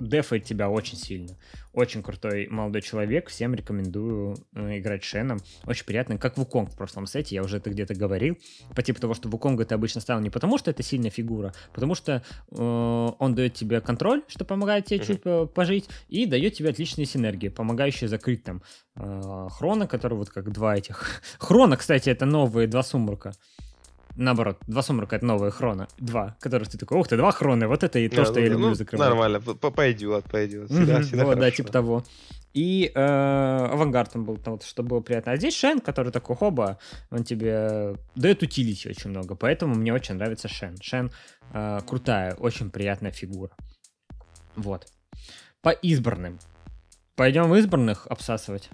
[0.00, 1.36] дефает тебя очень сильно.
[1.72, 5.38] Очень крутой молодой человек, всем рекомендую э, играть Шеном.
[5.64, 8.38] Очень приятно, как Вуконг в прошлом сете, я уже это где-то говорил.
[8.74, 11.94] По типу того, что Вуконга ты обычно ставил не потому, что это сильная фигура, потому
[11.94, 15.44] что э, он дает тебе контроль, что помогает тебе mm-hmm.
[15.44, 18.62] чуть пожить, и дает тебе отличные синергии, помогающие закрыть там
[18.96, 21.22] э, Хрона, который вот как два этих...
[21.38, 23.32] Хрона, кстати, это новые два сумрака
[24.18, 25.88] наоборот, два сумрака это новая хрона.
[25.98, 28.48] Два, которых ты такой, ух ты, два хроны, вот это и то, что ну, я
[28.48, 29.08] люблю ну, закрывать.
[29.08, 30.70] Нормально, пойдет, пойдет.
[30.70, 32.04] Всегда, всегда вот, да, типа того.
[32.52, 35.32] И э, авангард он был, там, вот, что было приятно.
[35.32, 36.78] А здесь Шен, который такой хоба,
[37.10, 40.76] он тебе дает утилити очень много, поэтому мне очень нравится Шен.
[40.80, 41.12] Шен
[41.52, 43.52] э, крутая, очень приятная фигура.
[44.56, 44.88] Вот.
[45.62, 46.38] По избранным.
[47.14, 48.70] Пойдем избранных обсасывать.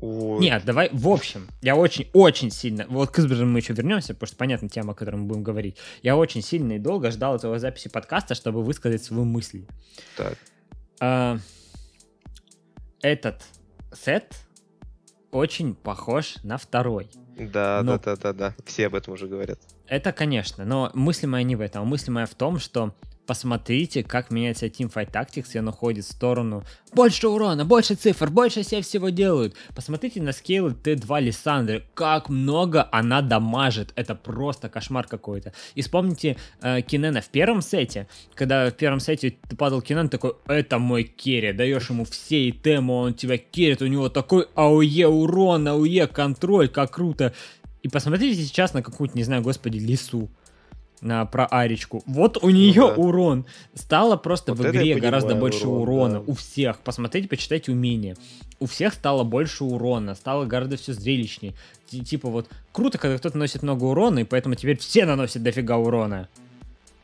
[0.00, 0.40] Ой.
[0.40, 4.36] Нет, давай, в общем, я очень-очень сильно, вот к избранным мы еще вернемся, потому что
[4.36, 5.76] понятна тема, о которой мы будем говорить.
[6.02, 9.66] Я очень сильно и долго ждал этого записи подкаста, чтобы высказать свою мысль.
[10.16, 10.38] Так.
[11.00, 11.38] А,
[13.02, 13.42] этот
[13.92, 14.36] сет
[15.30, 17.10] очень похож на второй.
[17.38, 17.98] Да, но...
[17.98, 18.54] да, да, да, да.
[18.64, 19.58] Все об этом уже говорят.
[19.86, 21.86] Это, конечно, но мысль моя не в этом.
[21.86, 22.94] Мысль моя в том, что
[23.30, 28.64] посмотрите, как меняется Teamfight Tactics, и он уходит в сторону больше урона, больше цифр, больше
[28.64, 29.54] все всего делают.
[29.72, 35.52] Посмотрите на скейлы Т2 Лиссандры, как много она дамажит, это просто кошмар какой-то.
[35.76, 40.32] И вспомните э, Кинена в первом сете, когда в первом сете ты падал Кинен, такой,
[40.48, 45.68] это мой керри, даешь ему все итемы, он тебя керит, у него такой АОЕ урон,
[45.68, 47.32] АОЕ контроль, как круто.
[47.84, 50.28] И посмотрите сейчас на какую-то, не знаю, господи, лису
[51.00, 52.02] на, про Аричку.
[52.06, 52.94] Вот у нее ну, да.
[52.94, 53.46] урон.
[53.74, 56.14] Стало просто вот в игре гораздо больше урон, урона.
[56.20, 56.32] Да.
[56.32, 56.78] У всех.
[56.80, 58.16] Посмотрите, почитайте умения.
[58.58, 60.14] У всех стало больше урона.
[60.14, 61.54] Стало гораздо все зрелищнее.
[61.88, 66.28] Типа вот круто, когда кто-то носит много урона, и поэтому теперь все наносят дофига урона.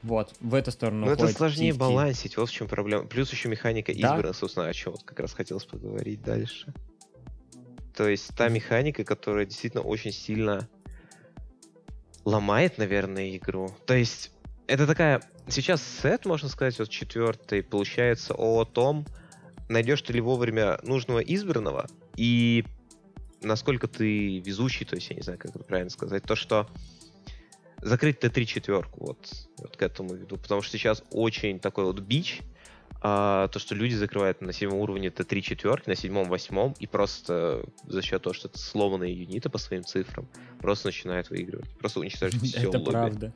[0.02, 1.06] Вот, в эту сторону.
[1.06, 1.78] Но это сложнее TFT.
[1.78, 3.06] балансить, вот в чем проблема.
[3.06, 4.14] Плюс еще механика да?
[4.14, 6.72] избрана, собственно, о чем вот как раз хотелось поговорить дальше.
[7.96, 10.68] То есть та механика, которая действительно очень сильно
[12.26, 13.70] ломает, наверное, игру.
[13.86, 14.32] То есть,
[14.66, 15.22] это такая...
[15.48, 19.06] Сейчас сет, можно сказать, вот четвертый, получается о том,
[19.68, 21.86] найдешь ты ли вовремя нужного избранного,
[22.16, 22.64] и
[23.42, 26.68] насколько ты везучий, то есть, я не знаю, как это правильно сказать, то, что
[27.80, 32.40] закрыть Т3 четверку, вот, вот к этому веду, потому что сейчас очень такой вот бич,
[33.02, 37.64] а, то, что люди закрывают на седьмом уровне Т3 четверки, на седьмом, восьмом, и просто
[37.86, 40.26] за счет того, что это сломанные юниты по своим цифрам,
[40.60, 41.68] просто начинают выигрывать.
[41.78, 43.32] Просто уничтожить все Это правда.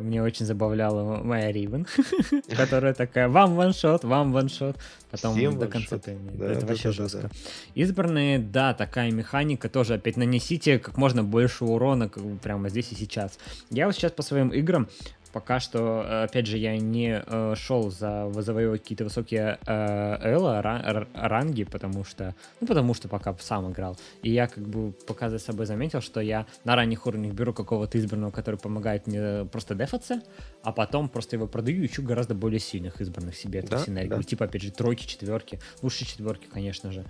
[0.00, 1.86] Мне очень забавляла моя Ривен,
[2.56, 4.76] которая такая, вам ваншот, вам ваншот,
[5.10, 7.30] потом Всем до конца ты Это вообще жестко.
[7.74, 12.08] Избранные, да, такая механика, тоже опять нанесите как можно больше урона
[12.42, 13.38] прямо здесь и сейчас.
[13.70, 14.88] Я вот сейчас по своим играм
[15.32, 20.62] пока что, э, опять же, я не э, шел за завоевывать какие-то высокие э, элла,
[20.62, 23.98] ран, ранги, потому что, ну, потому что пока сам играл.
[24.22, 27.98] И я как бы пока за собой заметил, что я на ранних уровнях беру какого-то
[27.98, 30.22] избранного, который помогает мне просто дефаться,
[30.62, 34.18] а потом просто его продаю и ищу гораздо более сильных избранных себе эту да, синергию.
[34.18, 34.22] Да.
[34.22, 37.04] Типа, опять же, тройки, четверки, лучше четверки, конечно же.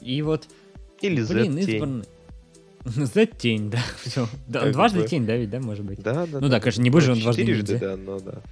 [0.00, 0.46] И вот...
[1.00, 2.04] Или блин, избранный...
[3.14, 3.78] За тень, да.
[4.04, 4.28] Все.
[4.46, 5.08] Да, дважды бы...
[5.08, 6.00] тень, да, ведь, да, может быть?
[6.00, 6.40] Да, да.
[6.40, 8.42] Ну да, конечно, не будешь он дважды Четырежды, да, но да.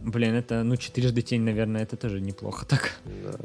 [0.00, 2.92] Блин, это, ну, четырежды тень, наверное, это тоже неплохо так.
[3.04, 3.36] Да.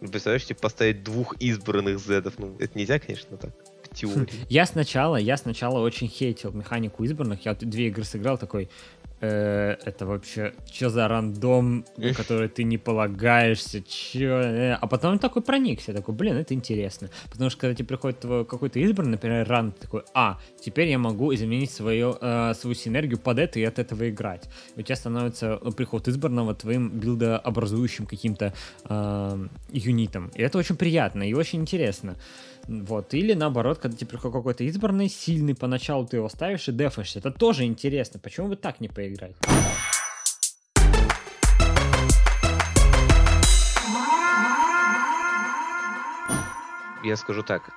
[0.00, 3.50] Ну, представляешь, типа поставить двух избранных зедов, ну, это нельзя, конечно, так,
[3.84, 4.28] в теории.
[4.48, 8.68] Я сначала, я сначала очень хейтил механику избранных, я две игры сыграл, такой,
[9.26, 14.72] это вообще что за рандом, на который ты не полагаешься, чё, э?
[14.72, 19.12] а потом такой проникся, такой, блин, это интересно, потому что когда тебе приходит какой-то избранный,
[19.12, 23.64] например, ран, такой, а, теперь я могу изменить свою, э, свою синергию под это и
[23.64, 24.48] от этого играть.
[24.76, 28.54] И у тебя становится ну, приход избранного твоим билдообразующим каким-то
[28.84, 32.16] э, юнитом, и это очень приятно и очень интересно.
[32.68, 33.14] Вот.
[33.14, 37.18] Или наоборот, когда тебе приходит какой-то избранный, сильный, поначалу ты его ставишь и дефаешься.
[37.18, 38.20] Это тоже интересно.
[38.20, 39.36] Почему бы так не поиграть?
[47.02, 47.72] Я скажу так,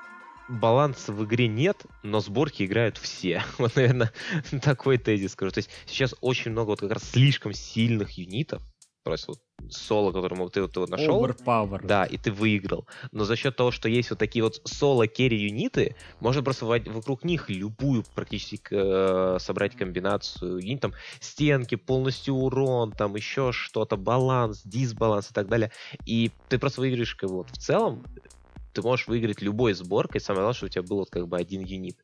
[0.49, 3.43] баланса в игре нет, но сборки играют все.
[3.57, 4.11] Вот, наверное,
[4.61, 5.51] такой тезис скажу.
[5.51, 8.61] То есть сейчас очень много вот как раз слишком сильных юнитов,
[9.03, 9.39] просто вот
[9.71, 11.25] соло, которому ты вот, вот нашел.
[11.25, 11.85] Overpower.
[11.85, 12.87] Да, и ты выиграл.
[13.11, 17.23] Но за счет того, что есть вот такие вот соло керри юниты, можно просто вокруг
[17.23, 20.59] них любую практически э, собрать комбинацию.
[20.59, 25.71] И там стенки, полностью урон, там еще что-то, баланс, дисбаланс и так далее.
[26.05, 28.03] И ты просто выиграешь как бы вот в целом
[28.73, 31.61] ты можешь выиграть любой сборкой, самое главное, что у тебя был вот как бы один
[31.61, 31.97] юнит.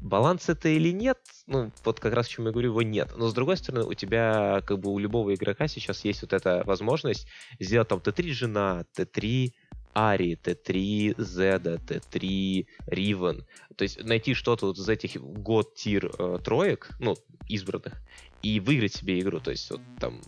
[0.00, 3.12] Баланс это или нет, ну, вот как раз о чем я говорю, его нет.
[3.16, 6.62] Но с другой стороны, у тебя, как бы у любого игрока сейчас есть вот эта
[6.64, 7.26] возможность
[7.58, 9.52] сделать там Т3 жена, Т3
[9.94, 13.46] Ари, Т3 Зеда, Т3 Ривен.
[13.76, 17.16] То есть найти что-то вот из этих год-тир э, троек, ну,
[17.48, 17.94] избранных,
[18.42, 19.40] и выиграть себе игру.
[19.40, 20.20] То есть вот там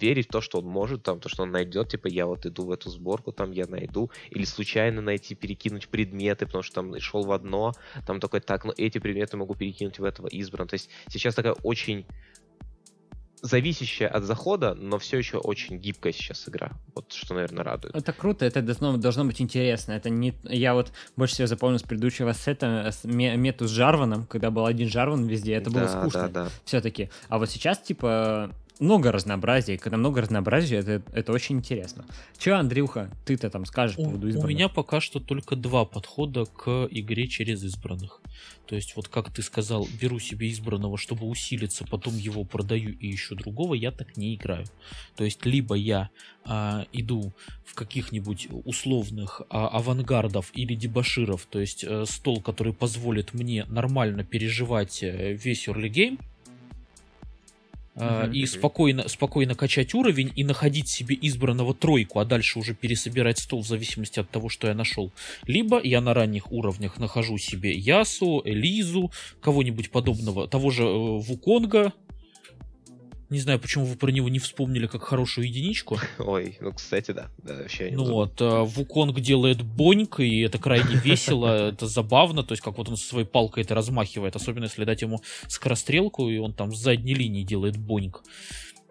[0.00, 2.66] верить в то, что он может, там, то, что он найдет, типа, я вот иду
[2.66, 7.22] в эту сборку, там, я найду, или случайно найти, перекинуть предметы, потому что там шел
[7.24, 7.72] в одно,
[8.06, 10.70] там такой, так, ну, эти предметы могу перекинуть в этого избранного.
[10.70, 12.06] То есть сейчас такая очень
[13.44, 16.72] зависящая от захода, но все еще очень гибкая сейчас игра.
[16.94, 17.94] Вот что, наверное, радует.
[17.94, 19.92] Это круто, это должно, должно быть интересно.
[19.92, 20.32] Это не...
[20.44, 24.88] Я вот больше всего запомнил с предыдущего сета с мету с Жарваном, когда был один
[24.88, 26.28] Жарван везде, это да, было скучно.
[26.30, 26.50] Да, да.
[26.64, 27.10] Все-таки.
[27.28, 32.04] А вот сейчас, типа, много разнообразия, когда много разнообразия, это, это очень интересно.
[32.38, 34.44] Че, Андрюха, ты-то там скажешь у, по поводу избранных?
[34.44, 38.20] У меня пока что только два подхода к игре через избранных.
[38.66, 43.14] То есть, вот как ты сказал, беру себе избранного, чтобы усилиться, потом его продаю и
[43.14, 44.66] ищу другого, я так не играю.
[45.16, 46.10] То есть, либо я
[46.44, 47.32] а, иду
[47.64, 54.24] в каких-нибудь условных а, авангардов или дебаширов, то есть а, стол, который позволит мне нормально
[54.24, 56.18] переживать э, весь early game,
[57.96, 58.32] Uh-huh.
[58.32, 63.62] и спокойно, спокойно качать уровень и находить себе избранного тройку, а дальше уже пересобирать стол
[63.62, 65.12] в зависимости от того, что я нашел.
[65.46, 71.92] Либо я на ранних уровнях нахожу себе Ясу, Элизу, кого-нибудь подобного, того же э, Вуконга,
[73.34, 75.98] не знаю, почему вы про него не вспомнили как хорошую единичку.
[76.18, 77.28] Ой, ну, кстати, да.
[77.42, 82.52] да вообще ну вот, а, Вуконг делает боньк, и это крайне весело, это забавно, то
[82.52, 86.38] есть как вот он со своей палкой это размахивает, особенно если дать ему скорострелку, и
[86.38, 88.22] он там с задней линии делает боньк.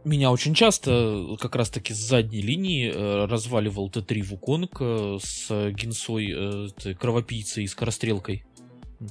[0.03, 6.33] Меня очень часто как раз-таки с задней линии э, разваливал Т3 Вуконг э, с гинсой,
[6.35, 8.43] э, кровопийцей и скорострелкой.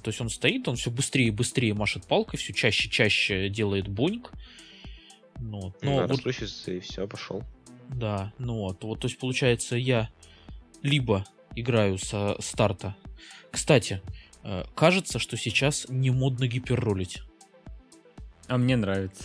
[0.03, 3.49] То есть он стоит, он все быстрее и быстрее машет палкой, все чаще и чаще
[3.49, 4.33] делает боньк.
[5.40, 6.27] Ну, ну да, вот...
[6.27, 7.42] и все, пошел.
[7.88, 10.09] Да, ну вот, вот, то есть получается я
[10.83, 12.97] либо играю со старта.
[13.51, 14.01] Кстати,
[14.45, 17.23] э, кажется, что сейчас не модно гиперролить.
[18.49, 19.25] А мне нравится.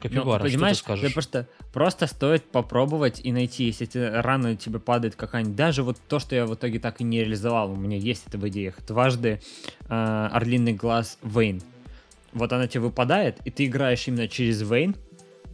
[0.00, 1.14] Капибара, ну, понимаешь, что ты скажешь?
[1.14, 5.56] просто, просто стоит попробовать и найти, если рано тебе падает какая-нибудь...
[5.56, 8.36] Даже вот то, что я в итоге так и не реализовал, у меня есть это
[8.36, 8.84] в идеях.
[8.86, 9.40] Дважды
[9.88, 11.62] э, Орлиный глаз Вейн
[12.34, 14.96] вот она тебе выпадает, и ты играешь именно через Вейн,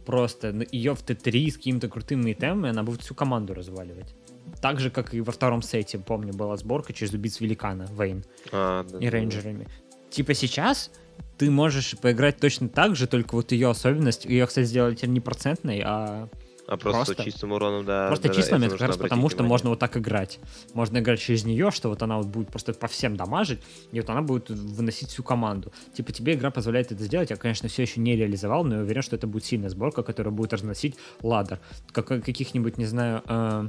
[0.05, 4.15] просто ее в Т3 с какими-то крутыми темами, она будет всю команду разваливать.
[4.61, 8.83] Так же, как и во втором сете, помню, была сборка через убийц великана, Вейн а,
[8.83, 9.65] да, и да, рейнджерами.
[9.65, 9.71] Да.
[10.09, 10.91] Типа сейчас
[11.37, 15.19] ты можешь поиграть точно так же, только вот ее особенность, ее, кстати, сделали теперь не
[15.19, 16.29] процентной, а
[16.71, 18.07] а просто, просто чистым уроном, да.
[18.07, 20.39] Просто да, числами, это как раз потому, что можно вот так играть.
[20.73, 23.59] Можно играть через нее, что вот она вот будет просто по всем дамажить,
[23.91, 25.73] и вот она будет выносить всю команду.
[25.93, 27.29] Типа тебе игра позволяет это сделать.
[27.29, 30.33] Я, конечно, все еще не реализовал, но я уверен, что это будет сильная сборка, которая
[30.33, 31.59] будет разносить ладер.
[31.91, 33.67] Как, каких-нибудь, не знаю, э,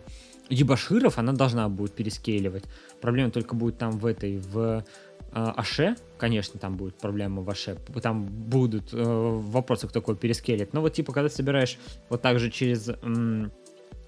[0.48, 2.64] ебаширов она должна будет перескейливать.
[3.00, 4.84] Проблема только будет там в этой, в
[5.32, 10.72] Аше, конечно, там будет проблема в Аше, там будут э, вопросы, кто такой перескелет.
[10.72, 11.78] Но вот типа, когда ты собираешь
[12.10, 13.50] вот так же через м-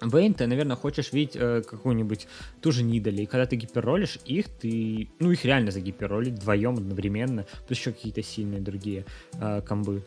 [0.03, 2.27] Вейн, ты, наверное, хочешь видеть э, какую-нибудь
[2.61, 7.47] ту же Нидали, и когда ты гиперролишь их, ты, ну, их реально загиперролить вдвоем одновременно,
[7.67, 9.07] плюс еще какие-то сильные другие
[9.41, 10.05] э, комбы.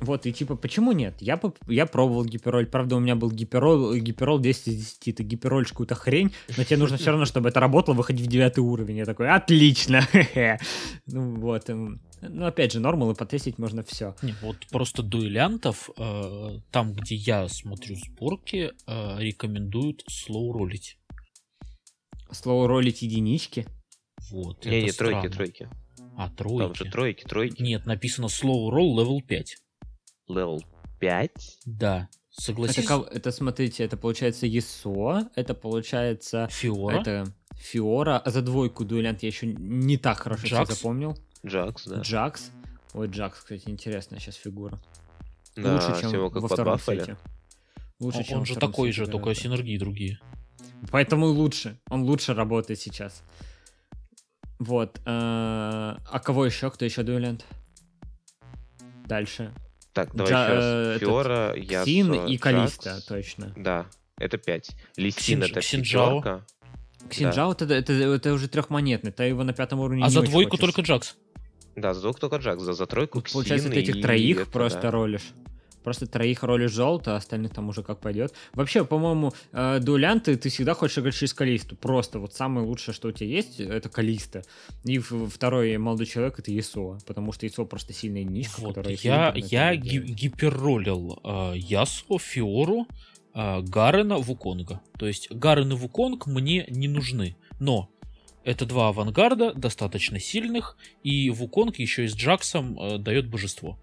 [0.00, 1.14] Вот, и типа, почему нет?
[1.20, 2.66] Я, я пробовал гиперроль.
[2.66, 5.16] Правда, у меня был гиперроль, гиперроль 10 из 10.
[5.16, 8.62] Ты гиперролишь какую-то хрень, но тебе нужно все равно, чтобы это работало, выходить в девятый
[8.62, 8.98] уровень.
[8.98, 10.06] Я такой, отлично!
[11.06, 11.70] ну вот.
[11.70, 14.14] Эм, ну, опять же, нормалы потестить можно все.
[14.20, 20.98] Не, вот просто дуэлянтов, э, там, где я смотрю сборки, э, рекомендуют слоу-ролить.
[22.30, 23.66] Слоу-ролить единички?
[24.30, 25.68] Вот, не, не, тройки, тройки.
[26.18, 26.58] А, тройки.
[26.58, 27.62] Там же тройки, тройки.
[27.62, 29.56] Нет, написано slow roll level 5
[30.28, 30.60] level
[31.00, 31.58] 5?
[31.66, 32.08] Да.
[32.30, 32.84] Согласись.
[32.84, 36.48] Это, это, смотрите, это получается ЕСО, это получается...
[36.50, 37.00] Фиора?
[37.00, 38.18] Это Фиора.
[38.18, 40.70] А за двойку дуэлянт я еще не так хорошо Джакс?
[40.74, 41.16] запомнил.
[41.44, 42.00] Джакс, да.
[42.00, 42.50] Джакс.
[42.94, 44.80] Ой, Джакс, кстати, интересная сейчас фигура.
[45.54, 47.16] Да, Лучше, чем его как во втором сете.
[48.00, 50.18] Лучше, он, чем он же такой же, только синергии другие.
[50.90, 51.78] Поэтому лучше.
[51.88, 53.22] Он лучше работает сейчас.
[54.58, 54.98] Вот.
[55.00, 56.70] Э, а кого еще?
[56.70, 57.44] Кто еще дуэлянт?
[59.06, 59.52] Дальше.
[59.96, 60.64] Так, давай Джа- еще раз.
[60.64, 63.54] Э, Фиора, Ясо, Ксин и Калиста, точно.
[63.56, 63.86] Да,
[64.18, 64.70] это 5.
[64.98, 66.20] Лисин это Ксинджао.
[66.20, 66.46] пятерка.
[67.08, 67.64] Ксинджао да.
[67.64, 71.16] это, это, это уже трехмонетный, ты его на пятом уровне А за двойку только Джакс.
[71.76, 74.82] Да, за двойку только Джакс, за, за тройку Ксин Получается, ты этих троих это, просто
[74.82, 74.90] да.
[74.90, 75.32] ролишь.
[75.86, 78.34] Просто троих роли желто, а остальных там уже как пойдет.
[78.54, 81.76] Вообще, по-моему, э, дуэлянты ты всегда хочешь играть через Калисту.
[81.76, 84.42] Просто вот самое лучшее, что у тебя есть, это Калиста.
[84.82, 88.98] И второй молодой человек это Ясуа, потому что Ясуа просто сильная нишка, вот, которая...
[89.00, 92.88] Я, я ги- гиперролил э, Ясуа, Фиору,
[93.32, 94.80] э, Гарена, Вуконга.
[94.98, 97.36] То есть Гарен и Вуконг мне не нужны.
[97.60, 97.90] Но
[98.42, 103.78] это два авангарда, достаточно сильных, и Вуконг еще и с Джаксом э, дает божество.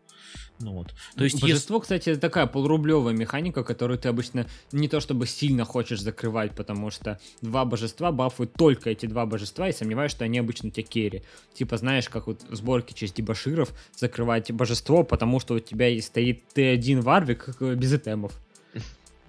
[0.60, 0.94] Ну, вот.
[1.16, 1.82] То есть Божество, если...
[1.98, 7.20] кстати, такая полурублевая механика, которую ты обычно не то чтобы сильно хочешь закрывать, потому что
[7.42, 11.24] два божества бафуют только эти два божества, и сомневаюсь, что они обычно тебе керри.
[11.54, 16.44] Типа, знаешь, как вот в сборке через дебаширов закрывать божество, потому что у тебя стоит
[16.56, 18.40] Т1 варвик без этемов.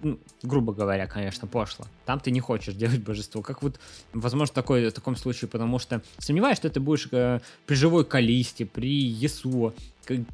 [0.05, 1.86] Ну, грубо говоря, конечно, пошло.
[2.05, 3.42] Там ты не хочешь делать божество.
[3.42, 3.80] Как вот,
[4.12, 8.66] возможно, такое, в таком случае, потому что сомневаюсь, что ты будешь э, при живой Калисте,
[8.66, 9.72] при Есуо,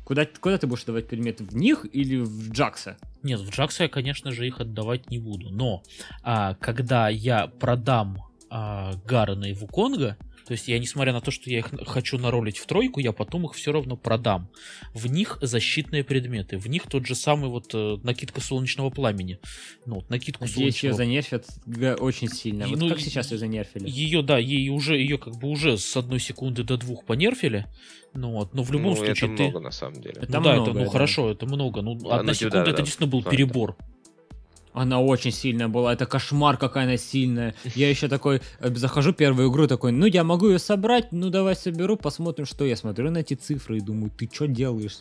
[0.04, 1.44] куда, куда ты будешь давать предметы?
[1.44, 2.96] В них или в Джакса?
[3.22, 5.50] Нет, в Джакса я, конечно же, их отдавать не буду.
[5.50, 5.82] Но
[6.22, 10.16] а, когда я продам а, Гарена и Вуконга,
[10.50, 13.46] то есть я, несмотря на то, что я их хочу наролить в тройку, я потом
[13.46, 14.50] их все равно продам.
[14.94, 19.38] В них защитные предметы, в них тот же самый вот э, накидка солнечного пламени.
[19.86, 20.90] Ну, вот, накидку Здесь солнечного...
[20.90, 21.46] ее занерфят
[22.00, 22.66] очень сильно.
[22.66, 23.88] Вот ну, как сейчас ее занерфили?
[23.88, 27.68] Ее, да, ей уже, ее как бы уже с одной секунды до двух понерфили.
[28.12, 29.42] Ну вот, но в любом ну, случае это ты...
[29.44, 30.16] много на самом деле.
[30.20, 30.90] Это ну, много, да, это, ну да.
[30.90, 31.80] хорошо, это много.
[31.80, 33.36] Ну, одна ну, секунда, да, это да, действительно был факт.
[33.36, 33.76] перебор.
[34.72, 37.54] Она очень сильная была, это кошмар, какая она сильная.
[37.74, 41.56] Я еще такой э, захожу первую игру, такой, ну я могу ее собрать, ну давай
[41.56, 45.00] соберу, посмотрим, что я смотрю на эти цифры и думаю, ты что делаешь?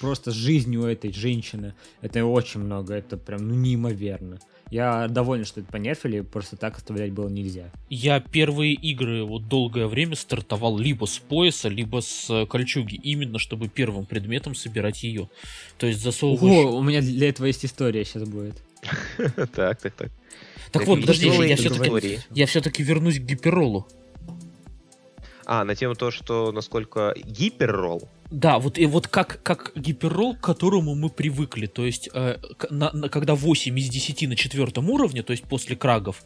[0.00, 1.74] Просто жизнью этой женщины.
[2.02, 4.38] Это очень много, это прям ну, неимоверно.
[4.70, 7.70] Я доволен, что это понерфили, просто так оставлять было нельзя.
[7.88, 13.38] Я первые игры вот долгое время стартовал либо с пояса, либо с э, кольчуги, именно
[13.38, 15.30] чтобы первым предметом собирать ее.
[15.78, 16.66] То есть засовываешь...
[16.66, 18.60] О, у меня для этого есть история сейчас будет.
[19.54, 20.10] Так, так, так.
[20.72, 23.86] Так вот, подожди, я все-таки я все-таки вернусь к гиперролу.
[25.48, 28.08] А, на тему то, что насколько гиперролл.
[28.32, 31.66] Да, вот и вот как, как гиперролл, к которому мы привыкли.
[31.66, 35.76] То есть, э, на, на, когда 8 из 10 на четвертом уровне, то есть после
[35.76, 36.24] крагов,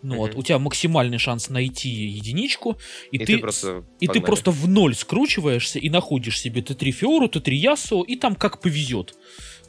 [0.00, 0.18] ну, mm-hmm.
[0.18, 2.78] вот, у тебя максимальный шанс найти единичку,
[3.10, 6.90] и, и ты, ты просто и ты просто в ноль скручиваешься и находишь себе Т3
[6.90, 9.14] Фиору, Т3 Ясу, и там как повезет.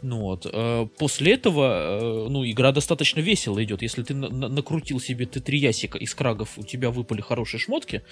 [0.05, 0.45] Ну вот.
[0.45, 3.81] Э, после этого, э, ну, игра достаточно весело идет.
[3.81, 8.03] Если ты на- на- накрутил себе Т3 ясика из крагов, у тебя выпали хорошие шмотки,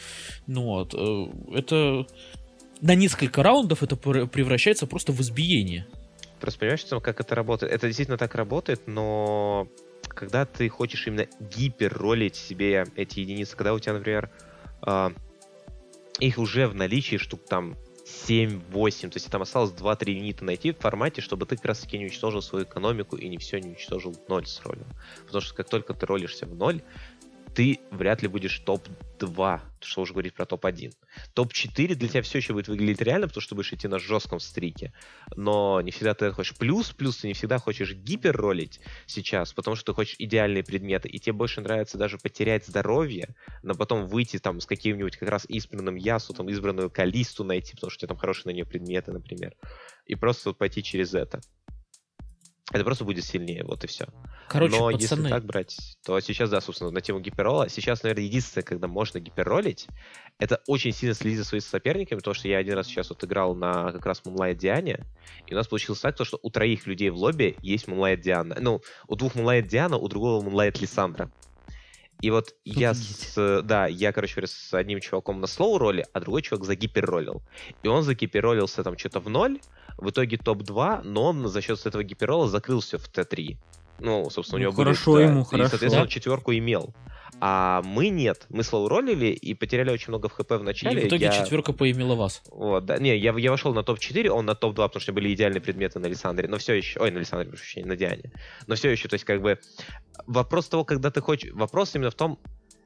[0.47, 2.07] ну вот, э, это
[2.81, 5.85] на несколько раундов это превращается просто в избиение.
[6.41, 7.71] Просто понимаешь, как это работает?
[7.71, 9.67] Это действительно так работает, но
[10.07, 14.31] когда ты хочешь именно гиперролить себе эти единицы, когда у тебя, например,
[16.19, 17.75] их уже в наличии штук там
[18.05, 21.97] 7-8, то есть там осталось 2-3 юнита найти в формате, чтобы ты как раз таки
[21.97, 24.87] не уничтожил свою экономику и не все не уничтожил в ноль с ролем.
[25.25, 26.81] Потому что как только ты ролишься в ноль,
[27.55, 30.93] ты вряд ли будешь топ-2, что уже говорить про топ-1.
[31.33, 34.93] Топ-4 для тебя все еще будет выглядеть реально, потому что будешь идти на жестком стрике.
[35.35, 39.91] Но не всегда ты хочешь плюс, плюс ты не всегда хочешь гипер-ролить сейчас, потому что
[39.91, 44.59] ты хочешь идеальные предметы, и тебе больше нравится даже потерять здоровье, но потом выйти там
[44.59, 48.17] с каким-нибудь как раз избранным Ясу, там избранную Калисту найти, потому что у тебя там
[48.17, 49.55] хорошие на нее предметы, например.
[50.05, 51.41] И просто вот пойти через это
[52.74, 54.07] это просто будет сильнее, вот и все.
[54.49, 55.21] Короче, Но пацаны...
[55.21, 59.19] если так брать, то сейчас, да, собственно, на тему гиперрола, сейчас, наверное, единственное, когда можно
[59.19, 59.88] гиперролить,
[60.39, 63.55] это очень сильно следить за своими соперниками, потому что я один раз сейчас вот играл
[63.55, 65.05] на как раз Moonlight Диане,
[65.45, 68.57] и у нас получилось так, то, что у троих людей в лобби есть Moonlight Диана.
[68.59, 71.32] Ну, у двух Moonlight Диана, у другого Moonlight Лиссандра.
[72.22, 76.20] И вот я с, да, я, короче говоря, с одним чуваком на слоу роли, а
[76.20, 77.41] другой чувак за гиперролил.
[77.84, 79.59] И он за гиперролился там что-то в ноль,
[79.97, 83.57] в итоге топ-2, но он за счет этого гиперрола закрылся в Т3.
[83.99, 85.66] Ну, собственно, ну, у него хорошо были, ему, да, хорошо.
[85.66, 86.93] И, соответственно, четверку имел.
[87.45, 88.45] А мы нет.
[88.47, 91.01] Мы слоу ролили и потеряли очень много в хп в начале.
[91.01, 91.31] И в итоге я...
[91.33, 92.41] четверка поимела вас.
[92.49, 92.97] Вот, да.
[92.99, 96.05] Не, я, я вошел на топ-4, он на топ-2, потому что были идеальные предметы на
[96.05, 96.47] Лиссандре.
[96.47, 97.01] Но все еще...
[97.01, 98.31] Ой, на Лиссандре, прошу на Диане.
[98.67, 99.59] Но все еще, то есть, как бы...
[100.25, 101.51] Вопрос того, когда ты хочешь...
[101.51, 102.39] Вопрос именно в том,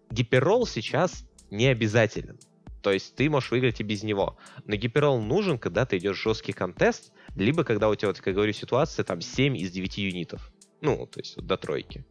[0.09, 2.39] гиперролл сейчас не обязателен.
[2.81, 4.37] То есть ты можешь выиграть и без него.
[4.65, 8.53] Но гиперролл нужен, когда ты идешь жесткий контест, либо когда у тебя, вот, как говорю,
[8.53, 10.51] ситуация там 7 из 9 юнитов.
[10.81, 12.03] Ну, то есть вот, до тройки.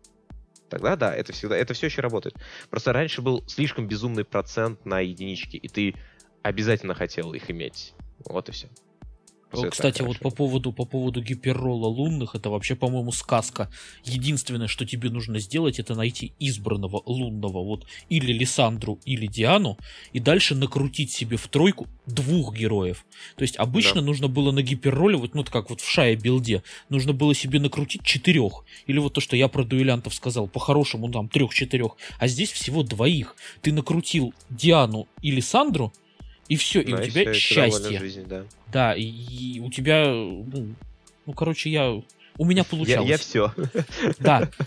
[0.69, 2.37] Тогда да, это всегда, это все еще работает.
[2.71, 5.95] Просто раньше был слишком безумный процент на единички, и ты
[6.43, 7.95] обязательно хотел их иметь.
[8.25, 8.69] Вот и все.
[9.51, 13.71] Кстати, вот по поводу, по поводу гиперролла лунных, это вообще, по-моему, сказка.
[14.05, 19.79] Единственное, что тебе нужно сделать, это найти избранного лунного, вот, или Лиссандру, или Диану,
[20.13, 23.05] и дальше накрутить себе в тройку двух героев.
[23.37, 24.07] То есть обычно да.
[24.07, 28.03] нужно было на гиперроле, вот, ну, как вот в Шае билде, нужно было себе накрутить
[28.03, 28.65] четырех.
[28.87, 31.97] Или вот то, что я про дуэлянтов сказал, по-хорошему, там, трех-четырех.
[32.19, 33.37] А здесь всего двоих.
[33.63, 35.93] Ты накрутил Диану и Лиссандру,
[36.49, 37.99] и все, и у тебя счастье.
[37.99, 38.45] Жизнь, да.
[38.73, 40.75] да, и, и у тебя, ну,
[41.27, 43.09] ну, короче, я, у меня получалось.
[43.09, 43.53] Я, я все.
[44.19, 44.49] Да.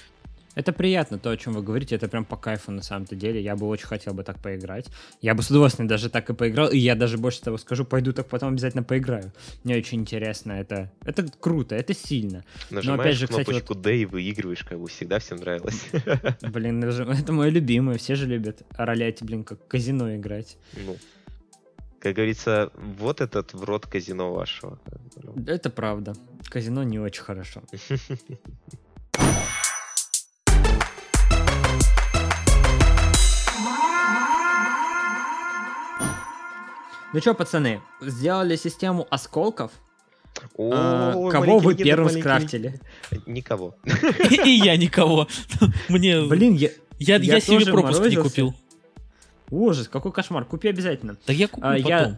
[0.56, 3.42] Это приятно, то, о чем вы говорите, это прям по кайфу на самом-то деле.
[3.42, 4.88] Я бы очень хотел бы так поиграть.
[5.22, 8.12] Я бы с удовольствием даже так и поиграл, и я даже больше того скажу, пойду
[8.12, 9.32] так потом обязательно поиграю.
[9.64, 12.44] Мне очень интересно, это, это круто, это сильно.
[12.72, 13.82] Нажимаешь Но опять же, кстати, вот...
[13.82, 15.82] D и выигрываешь, как бы всегда всем нравилось.
[16.42, 20.58] Блин, это мое любимое, все же любят ролять, блин, как казино играть.
[20.86, 20.98] Ну,
[22.00, 24.80] как говорится, вот этот в рот казино вашего.
[25.46, 26.16] Это правда.
[26.50, 27.62] Казино не очень хорошо.
[37.12, 39.72] Ну что, пацаны, сделали систему осколков?
[40.56, 42.22] О, а, кого вы первым маленькие...
[42.22, 42.80] скрафтили?
[43.26, 43.76] Никого.
[44.46, 45.28] И я никого.
[45.90, 46.22] Мне...
[46.22, 46.70] Блин, я...
[47.00, 48.54] Я, я, я себе пропуск не купил
[49.52, 50.46] ужас, какой кошмар.
[50.46, 51.18] Купи обязательно.
[51.26, 52.18] Так я куплю А, я- потом.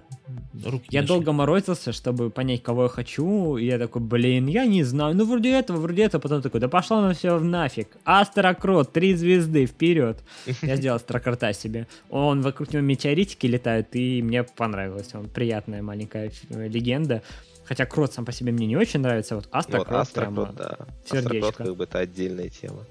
[0.65, 4.83] Руки Я долго морозился, чтобы понять, кого я хочу, и я такой, блин, я не
[4.83, 7.89] знаю, ну вроде этого, вроде этого, потом такой, да пошло на все нафиг.
[8.05, 10.19] Астрокрот, три звезды, вперед.
[10.61, 11.87] Я сделал астрокрота себе.
[12.09, 15.13] Он, вокруг него метеоритики летают, и мне понравилось.
[15.13, 17.23] Он приятная маленькая э, легенда.
[17.65, 20.43] Хотя крот сам по себе мне не очень нравится, вот Вот астрокрот прямо...
[20.43, 21.17] Астрокрот, да.
[21.17, 22.85] Астрокрот, как бы, это отдельная тема.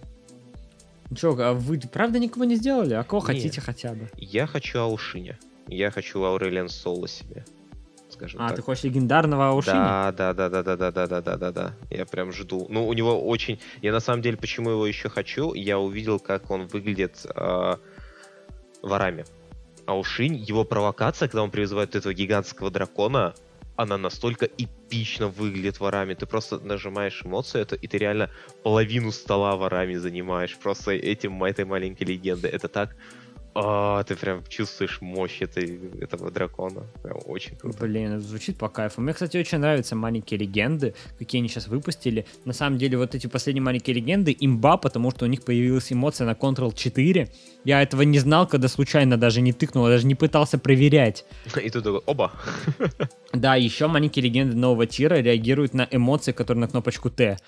[1.14, 2.94] Чё, а вы правда никого не сделали?
[2.94, 3.26] А кого Не.
[3.26, 4.08] хотите хотя бы?
[4.16, 5.38] Я хочу Аушиня.
[5.66, 7.44] Я хочу Аурелиан Соло себе.
[8.08, 8.56] Скажем А, так.
[8.56, 9.74] ты хочешь легендарного Аушиня?
[9.74, 11.72] Да, да, да, да, да, да, да, да, да, да, да.
[11.90, 12.66] Я прям жду.
[12.68, 13.60] Ну, у него очень.
[13.82, 17.76] Я на самом деле, почему его еще хочу, я увидел, как он выглядит э,
[18.82, 19.24] ворами.
[19.86, 23.34] Аушинь, его провокация, когда он призывает этого гигантского дракона,
[23.82, 26.14] она настолько эпично выглядит ворами.
[26.14, 28.30] Ты просто нажимаешь эмоцию, это, и ты реально
[28.62, 30.56] половину стола ворами занимаешь.
[30.62, 32.48] Просто этим этой маленькой легенды.
[32.48, 32.96] Это так.
[33.54, 36.86] А, ты прям чувствуешь мощь этой, этого дракона.
[37.02, 37.78] Прям очень круто.
[37.80, 39.00] Блин, звучит по кайфу.
[39.00, 42.26] Мне, кстати, очень нравятся маленькие легенды, какие они сейчас выпустили.
[42.44, 46.26] На самом деле, вот эти последние маленькие легенды имба, потому что у них появилась эмоция
[46.26, 47.28] на Ctrl 4.
[47.64, 51.24] Я этого не знал, когда случайно даже не тыкнул, даже не пытался проверять.
[51.62, 52.32] И такой, оба.
[53.32, 57.38] Да, еще маленькие легенды нового тира реагируют на эмоции, которые на кнопочку Т.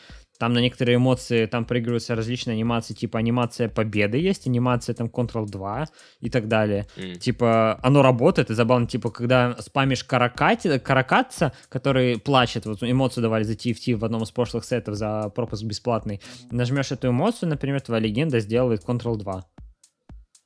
[0.43, 5.47] Там на некоторые эмоции там проигрываются различные анимации, типа анимация победы есть, анимация там Ctrl
[5.47, 5.87] 2
[6.19, 6.89] и так далее.
[6.97, 7.15] М.
[7.15, 13.45] Типа, оно работает, и забавно, типа, когда спамишь каракати, каракатца, который плачет, вот эмоцию давали
[13.45, 16.21] за TFT в одном из прошлых сетов за пропуск бесплатный,
[16.51, 19.45] нажмешь эту эмоцию, например, твоя легенда сделает Ctrl 2.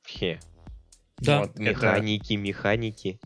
[0.05, 0.39] Хе.
[1.17, 3.19] Да, Вот, механики, механики.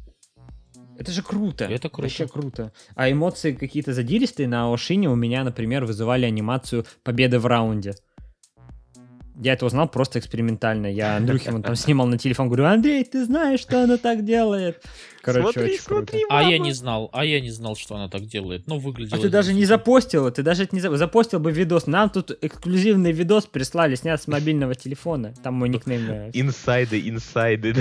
[1.02, 1.66] Это же круто.
[1.66, 2.02] Это круто.
[2.04, 2.72] Вообще круто.
[2.93, 7.95] А эмоции какие-то задиристые на Ошине у меня, например, вызывали анимацию победы в раунде.
[9.36, 10.86] Я это узнал просто экспериментально.
[10.86, 14.84] Я Андрюхе вон там снимал на телефон, говорю, Андрей, ты знаешь, что она так делает?
[15.22, 16.12] Короче, Смотри, очень круто.
[16.14, 18.68] смотри, А я не знал, а я не знал, что она так делает.
[18.68, 19.18] Но выглядело...
[19.18, 21.88] А ты даже не запостил, ты даже это не за- запостил бы видос.
[21.88, 25.34] Нам тут эксклюзивный видос прислали, снят с мобильного телефона.
[25.44, 26.32] Там мой никнейм.
[26.34, 27.76] Инсайды, инсайды.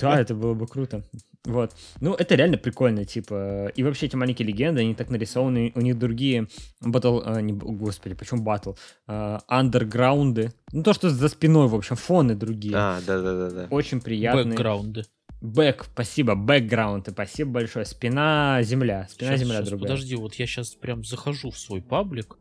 [0.00, 1.02] Да, это было бы круто.
[1.44, 1.72] Вот.
[2.00, 3.70] Ну, это реально прикольно, типа.
[3.74, 6.48] И вообще эти маленькие легенды, они так нарисованы, у них другие
[6.80, 7.20] батл...
[7.24, 8.72] а, не, господи, почему батл?
[9.06, 10.52] А, андерграунды.
[10.72, 12.74] Ну, то, что за спиной, в общем, фоны другие.
[12.76, 13.66] А, да-да-да.
[13.70, 14.44] Очень приятные.
[14.46, 15.04] Бэкграунды.
[15.44, 17.84] Бэк, спасибо, бэкграунд, и спасибо большое.
[17.84, 19.06] Спина, земля.
[19.10, 19.90] Спина, Щас, земля щас, другая.
[19.90, 22.38] Подожди, вот я сейчас прям захожу в свой паблик.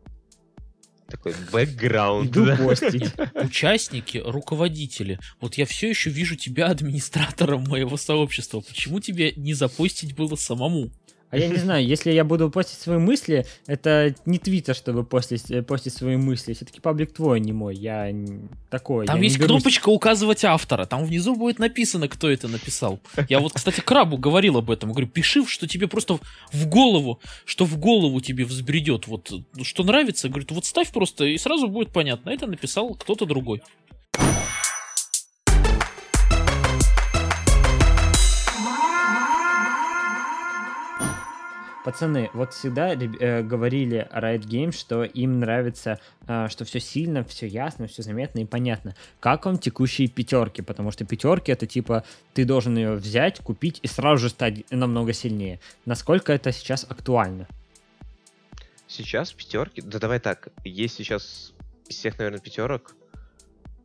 [1.10, 2.32] Такой бэкграунд.
[2.32, 2.56] Иду да.
[2.56, 3.12] постить.
[3.36, 5.20] Участники, руководители.
[5.42, 8.62] Вот я все еще вижу тебя администратором моего сообщества.
[8.62, 10.90] Почему тебе не запостить было самому?
[11.34, 15.50] А я не знаю, если я буду постить свои мысли, это не твиттер, чтобы постить,
[15.50, 16.54] э, постить свои мысли.
[16.54, 17.76] Все-таки паблик твой, а не мой.
[17.76, 18.14] Я
[18.70, 19.08] такой.
[19.08, 20.86] Там я есть кнопочка указывать автора.
[20.86, 23.00] Там внизу будет написано, кто это написал.
[23.30, 24.92] Я вот, кстати, Крабу говорил об этом.
[24.92, 26.20] Говорю, пиши, что тебе просто
[26.52, 29.08] в голову, что в голову тебе взбредет.
[29.08, 29.32] Вот
[29.64, 32.30] что нравится, говорит, вот ставь просто, и сразу будет понятно.
[32.30, 33.64] Это написал кто-то другой.
[41.84, 47.46] Пацаны, вот всегда э, говорили Riot Games, что им нравится, э, что все сильно, все
[47.46, 48.96] ясно, все заметно и понятно.
[49.20, 50.62] Как вам текущие пятерки?
[50.62, 55.12] Потому что пятерки это типа ты должен ее взять, купить и сразу же стать намного
[55.12, 55.60] сильнее.
[55.86, 57.48] Насколько это сейчас актуально?
[58.88, 59.82] Сейчас пятерки.
[59.82, 60.50] Да давай так.
[60.64, 61.52] Есть сейчас
[61.90, 62.96] из всех, наверное, пятерок.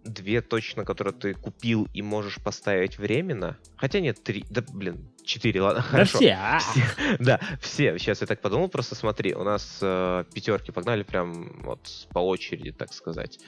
[0.05, 3.59] Две точно, которые ты купил и можешь поставить временно.
[3.77, 4.45] Хотя нет, три.
[4.51, 6.19] Да блин, четыре, ладно, хорошо.
[6.19, 7.17] Да все, а?
[7.21, 7.99] Да, все.
[7.99, 11.81] Сейчас я так подумал, просто смотри, у нас э, пятерки погнали прям вот
[12.13, 13.39] по очереди, так сказать.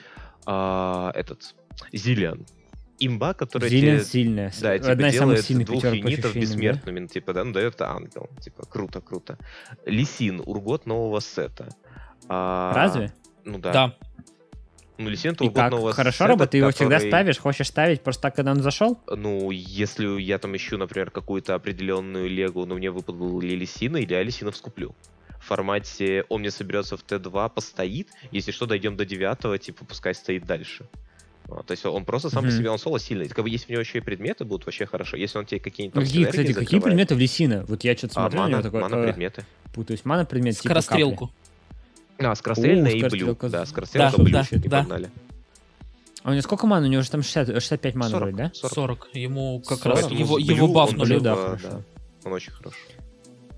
[0.46, 1.54] А, этот
[1.92, 2.46] Зилиан.
[3.02, 4.52] Имба, которая Зилин тебе, сильная.
[4.60, 6.40] да, типа, Одна из самых делает сильных двух юнитов ощущениям, да?
[6.40, 8.28] бессмертными, типа, да, ну, дает ангел.
[8.40, 9.38] Типа, круто, круто.
[9.86, 11.70] Лисин, ургот нового сета.
[12.28, 13.12] А, Разве?
[13.44, 13.72] Ну да.
[13.72, 13.96] Да.
[15.04, 15.94] Ну, И ургот как?
[15.94, 16.50] Хорошо сета, работает?
[16.50, 17.38] Ты его всегда ставишь?
[17.38, 18.98] Хочешь ставить просто так, когда он зашел?
[19.08, 24.12] Ну, если я там ищу, например, какую-то определенную легу, но мне выпадал ли Лисина, или
[24.12, 24.94] я Лисинов скуплю.
[25.40, 30.14] В формате он мне соберется в Т2, постоит, если что, дойдем до 9, типа, пускай
[30.14, 30.84] стоит дальше.
[31.46, 32.58] Вот, то есть он просто сам по Мгм.
[32.58, 33.26] себе, он соло сильный.
[33.28, 35.16] Как бы если у него еще и предметы будут, вообще хорошо.
[35.16, 36.84] Если он тебе какие-нибудь там какие, кстати, какие закрывает.
[36.84, 37.64] предметы в Лисина?
[37.66, 39.44] Вот я что-то А, смотрю на мана, него такой, мана э, предметы.
[39.74, 40.04] путаюсь.
[40.04, 41.32] Мана предмет типа Скорострелку.
[42.22, 43.36] А, скорострельная О, и блю.
[43.42, 44.32] Да, скорострелка, Да, блю.
[44.32, 44.78] да, и да.
[44.80, 45.10] погнали.
[46.22, 46.84] А у него сколько ман?
[46.84, 48.50] У него же там 60, 65 ман 40, вроде, да?
[48.54, 48.74] 40.
[48.74, 49.08] 40.
[49.14, 49.86] Ему как 40.
[49.86, 51.08] раз Поэтому его, его он бафнули.
[51.14, 51.68] Блю, да, да, хорошо.
[51.70, 51.80] да.
[52.24, 52.74] Он очень хорош.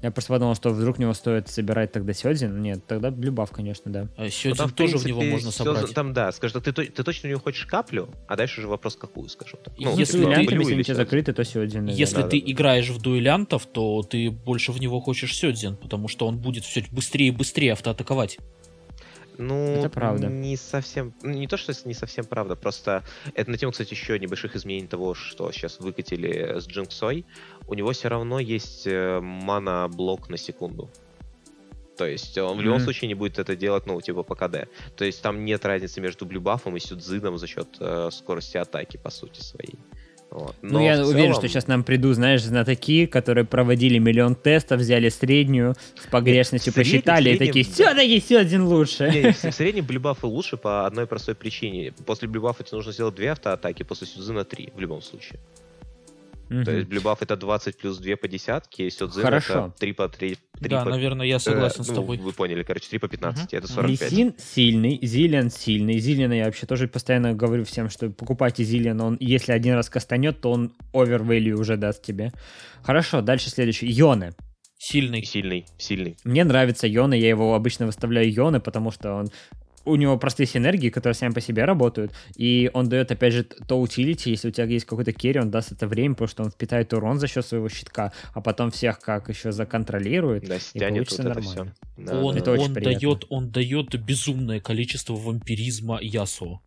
[0.03, 2.61] Я просто подумал, что вдруг него стоит собирать тогда Сёдзин.
[2.61, 4.09] Нет, тогда Блюбав, конечно, да.
[4.17, 5.95] А Сёдзин ну, тоже в него можно собрать.
[5.95, 9.29] Там, да, скажи, ты, ты, точно у него хочешь каплю, а дальше уже вопрос, какую,
[9.29, 9.75] скажем так.
[9.79, 11.87] Ну, если ты, если у тебя закрыты, то Сёдзин.
[11.87, 16.09] Если да, ты да, играешь в дуэлянтов, то ты больше в него хочешь Сёдзин, потому
[16.09, 18.39] что он будет все быстрее и быстрее автоатаковать.
[19.49, 20.27] Ну, это правда.
[20.29, 24.19] Не совсем, ну, не то, что не совсем правда, просто это на тему, кстати, еще
[24.19, 27.25] небольших изменений того, что сейчас выкатили с Джинксой.
[27.67, 30.91] У него все равно есть э, мана-блок на секунду.
[31.97, 32.85] То есть он в любом mm-hmm.
[32.85, 34.69] случае не будет это делать, ну, типа по КД.
[34.97, 39.11] То есть там нет разницы между блюбафом и сюдзином за счет э, скорости атаки, по
[39.11, 39.79] сути своей.
[40.33, 40.57] Вот.
[40.63, 41.11] Ну, я целом...
[41.11, 46.73] уверен, что сейчас нам придут, знаешь, знатоки, которые проводили миллион тестов, взяли среднюю, с погрешностью
[46.75, 49.11] Нет, посчитали среднем, и такие, все-таки все один лучше.
[49.11, 51.93] Не, в среднем блюбафы лучше по одной простой причине.
[52.07, 55.39] После блюбафа тебе нужно сделать две автоатаки, после сюзына три в любом случае.
[56.53, 56.65] Mm-hmm.
[56.65, 60.37] То есть блюбаф это 20 плюс 2 по десятке, и Сёдзин это 3 по 3.
[60.61, 60.91] 3 да, по...
[60.91, 62.19] наверное, я согласен э, с тобой.
[62.19, 63.59] Ну, вы поняли, короче, 3 по 15, mm-hmm.
[63.59, 64.13] это 45.
[64.13, 65.99] Лисин сильный, Зилиан сильный.
[65.99, 70.41] Зилиана я вообще тоже постоянно говорю всем, что покупайте Зилиан, он если один раз кастанет,
[70.41, 72.33] то он овервелью уже даст тебе.
[72.83, 73.87] Хорошо, дальше следующий.
[73.87, 74.33] Йоне.
[74.85, 75.25] Сильный.
[75.25, 76.17] Сильный, сильный.
[76.25, 79.29] Мне нравится Йона, я его обычно выставляю Йоны, потому что он
[79.85, 83.81] у него простые синергии, которые сами по себе работают, и он дает, опять же, то
[83.81, 86.93] utility, если у тебя есть какой-то carry, он даст это время, потому что он впитает
[86.93, 91.35] урон за счет своего щитка, а потом всех как еще законтролирует, да, и получится вот
[91.35, 91.75] нормально.
[91.97, 96.61] Да, он, это он, дает, он дает безумное количество вампиризма Ясу.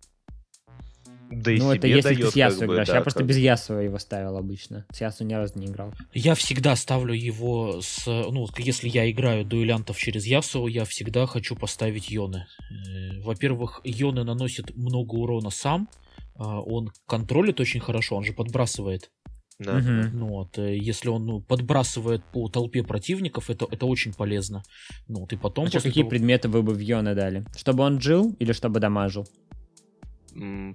[1.30, 2.88] Да и ну, это если дает, ты с Ясу играешь.
[2.88, 4.86] Да, я просто без Ясу его ставил обычно.
[4.92, 5.94] С Ясу ни разу не играл.
[6.14, 8.06] Я всегда ставлю его с...
[8.06, 12.46] Ну, если я играю дуэлянтов через Ясу, я всегда хочу поставить Йоны.
[12.70, 15.90] Э, во-первых, Йоны наносит много урона сам.
[16.36, 19.10] А, он контролит очень хорошо, он же подбрасывает.
[19.58, 19.78] Да.
[19.78, 20.18] Угу.
[20.18, 24.64] Ну, вот, э, если он ну, подбрасывает по толпе противников, это, это очень полезно.
[25.08, 25.68] Ну, вот, и потом...
[25.68, 26.10] А какие того...
[26.10, 27.46] предметы вы бы в Йоны дали?
[27.56, 29.26] Чтобы он жил или чтобы дамажил?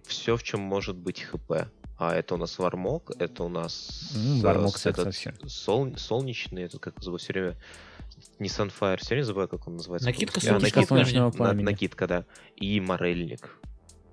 [0.06, 1.52] Все, в чем может быть хп.
[1.98, 5.14] А это у нас вармок, это у нас mm, вармок с, этот,
[5.46, 7.56] сол, солнечный, этот как его все время
[8.38, 10.08] не Sunfire, все время забываю, как он называется.
[10.08, 11.64] Накидка а, накидка, солнечного пламени.
[11.64, 12.24] На, накидка, да.
[12.56, 13.54] И морельник.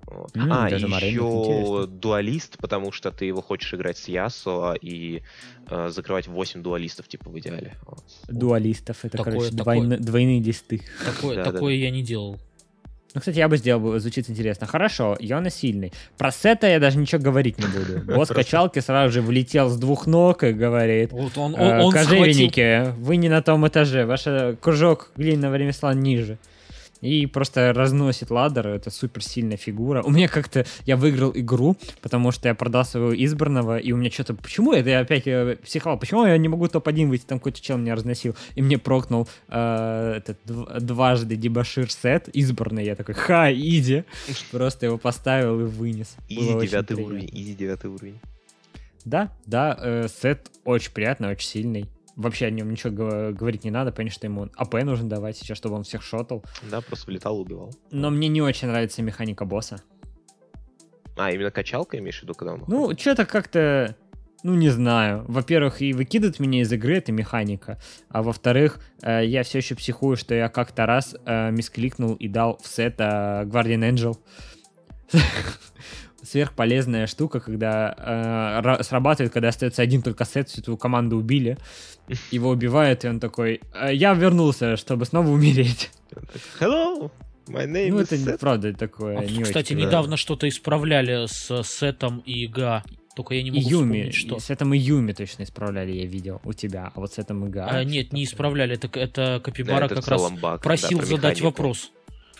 [0.02, 0.34] Вот.
[0.36, 5.22] Mm, а, даже еще дуалист, потому что ты его хочешь играть с Ясо и
[5.68, 7.76] э, закрывать 8 дуалистов, типа, в идеале.
[7.86, 8.04] Вот.
[8.26, 10.82] Дуалистов, это, такое, короче, такое, двойны, двойные листы.
[11.04, 11.84] Такое, да, такое да.
[11.84, 12.38] я не делал.
[13.14, 14.66] Ну, кстати, я бы сделал, звучит интересно.
[14.66, 15.92] Хорошо, Йона сильный.
[16.18, 18.00] Про Сета я даже ничего говорить не буду.
[18.14, 22.82] Босс качалки сразу же влетел с двух ног и говорит, вот он, он, он кожевенники,
[22.84, 23.04] схватил...
[23.04, 24.24] вы не на том этаже, ваш
[24.60, 26.38] кружок глиняного ремесла ниже
[27.00, 28.68] и просто разносит ладер.
[28.68, 30.02] Это супер сильная фигура.
[30.02, 34.10] У меня как-то я выиграл игру, потому что я продал своего избранного, и у меня
[34.10, 34.34] что-то...
[34.34, 35.98] Почему это я опять э, психовал?
[35.98, 37.24] Почему я не могу топ-1 выйти?
[37.24, 42.84] Там какой-то чел меня разносил, и мне прокнул э, этот дважды дебашир сет избранный.
[42.84, 44.04] Я такой, ха, иди.
[44.50, 46.16] Просто его поставил и вынес.
[46.28, 48.18] Изи девятый уровень, изи девятый уровень.
[49.04, 51.88] Да, да, э, сет очень приятный, очень сильный
[52.18, 55.76] вообще о нем ничего говорить не надо, понятно, что ему АП нужно давать сейчас, чтобы
[55.76, 56.44] он всех шотал.
[56.70, 57.72] Да, просто влетал, убивал.
[57.90, 59.80] Но мне не очень нравится механика босса.
[61.16, 63.96] А, именно качалка имеешь в виду, когда он Ну, что-то как-то...
[64.44, 65.24] Ну, не знаю.
[65.26, 67.80] Во-первых, и выкидывает меня из игры, это механика.
[68.08, 72.58] А во-вторых, э, я все еще психую, что я как-то раз э, мискликнул и дал
[72.62, 74.16] в сет э, Guardian Angel.
[76.28, 81.58] сверхполезная штука, когда э, срабатывает, когда остается один только сет, всю твою команду убили,
[82.30, 85.90] его убивают, и он такой, «Э, я вернулся, чтобы снова умереть.
[86.60, 87.10] Hello,
[87.48, 88.38] my name ну, is это Seth.
[88.38, 89.18] правда такое.
[89.18, 92.82] А, не кстати, очень недавно что-то исправляли с Сетом и Га.
[93.14, 94.38] Только я не могу Юми, вспомнить, что.
[94.38, 96.92] С этим и Юми точно исправляли, я видел у тебя.
[96.94, 97.66] А вот с этим и Га.
[97.68, 98.76] А, нет, не исправляли.
[98.76, 101.90] Это, это Капибара да, это как раз баг, просил да, задать вопрос.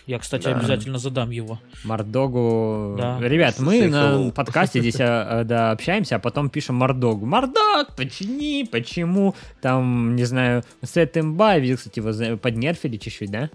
[0.08, 0.56] Я, кстати, да.
[0.56, 1.60] обязательно задам его.
[1.84, 2.96] Мордогу.
[2.96, 3.20] Да.
[3.20, 7.26] Ребят, мы на подкасте здесь а, да, общаемся, а потом пишем Мордогу.
[7.26, 9.34] Мордог, почини, почему?
[9.60, 13.50] Там, не знаю, Сет Имба, видел, кстати, его поднерфили чуть-чуть, да?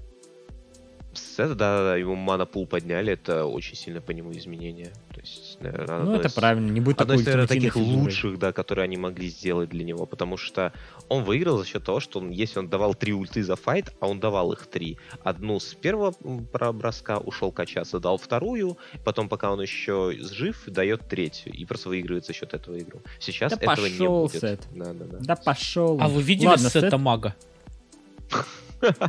[1.13, 4.93] Сет, да, да, ему манапул подняли, это очень сильно по нему изменения.
[5.24, 6.34] Есть, наверное, ну, это из...
[6.34, 8.03] правильно, не будет одно из, наверное, таких фигуры.
[8.03, 10.74] лучших, да, которые они могли сделать для него, потому что
[11.07, 14.07] он выиграл за счет того, что он, если он давал три ульты за файт, а
[14.07, 14.97] он давал их три.
[15.24, 16.13] Одну с первого
[16.74, 22.26] броска ушел качаться, дал вторую, потом, пока он еще жив, дает третью, и просто выигрывает
[22.26, 23.01] за счет этого игру.
[23.19, 24.41] Сейчас да этого не будет.
[24.41, 24.67] Сет.
[24.71, 25.17] Да, да, да.
[25.21, 25.97] да пошел.
[26.01, 26.99] А вы видели Ладно, сета сет...
[26.99, 27.36] мага?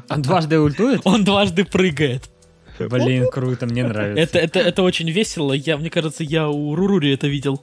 [0.08, 1.00] Он дважды ультует?
[1.04, 2.30] Он дважды прыгает.
[2.78, 4.22] Блин, круто, мне нравится.
[4.22, 5.52] Это, это, это очень весело.
[5.52, 7.62] Я, мне кажется, я у Рурури это видел.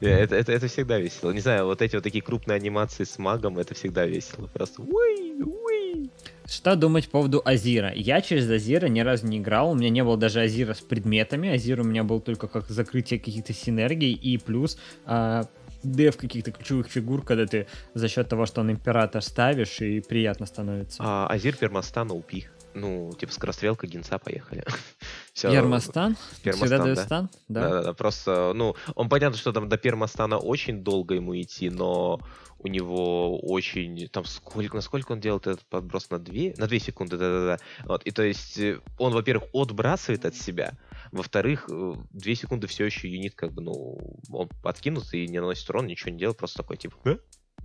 [0.00, 1.30] Это, это, это всегда весело.
[1.30, 4.46] Не знаю, вот эти вот такие крупные анимации с магом, это всегда весело.
[4.46, 6.10] Просто уи, уи.
[6.46, 7.92] Что думать по поводу Азира?
[7.94, 11.50] Я через Азира ни разу не играл, у меня не было даже Азира с предметами,
[11.50, 15.46] Азир у меня был только как закрытие каких-то синергий и плюс а,
[15.82, 20.46] дев каких-то ключевых фигур, когда ты за счет того, что он император ставишь, и приятно
[20.46, 21.02] становится.
[21.04, 22.46] А, Азир Пермастана упи.
[22.74, 24.64] Ну, типа скорострелка, генца, поехали.
[25.32, 25.50] Все.
[25.50, 26.16] Пермостан?
[26.42, 27.04] Всегда дает да.
[27.04, 27.30] стан?
[27.48, 27.60] Да.
[27.60, 27.92] да, да, да.
[27.94, 32.20] Просто, ну, он понятно, что там до Пермостана очень долго ему идти, но
[32.62, 37.16] у него очень, там сколько, насколько он делает этот подброс на 2, на 2 секунды,
[37.16, 37.58] да-да-да.
[37.84, 40.74] Вот, и то есть э, он, во-первых, отбрасывает от себя,
[41.10, 45.68] во-вторых, 2 э, секунды все еще юнит, как бы, ну, он подкинут и не наносит
[45.70, 46.96] урон, ничего не делает, просто такой, типа?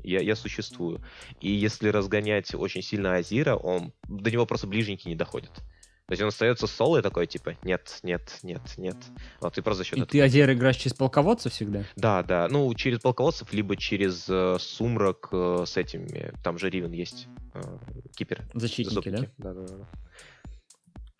[0.03, 1.01] Я, я существую.
[1.41, 5.51] И если разгонять очень сильно Азира, он до него просто ближненький не доходит.
[6.07, 8.97] То есть он остается соло и такой, типа, нет, нет, нет, нет.
[9.41, 10.11] Вот, и просто за счет И этого...
[10.11, 11.83] ты Азер играешь через полководцев всегда?
[11.95, 12.47] Да, да.
[12.47, 16.31] Ну, через полководцев, либо через э, сумрак э, с этими.
[16.43, 17.27] Там же Ривен есть.
[17.55, 17.61] Э,
[18.15, 18.43] кипер.
[18.53, 19.25] Защитники, да?
[19.39, 19.87] Да, да, да.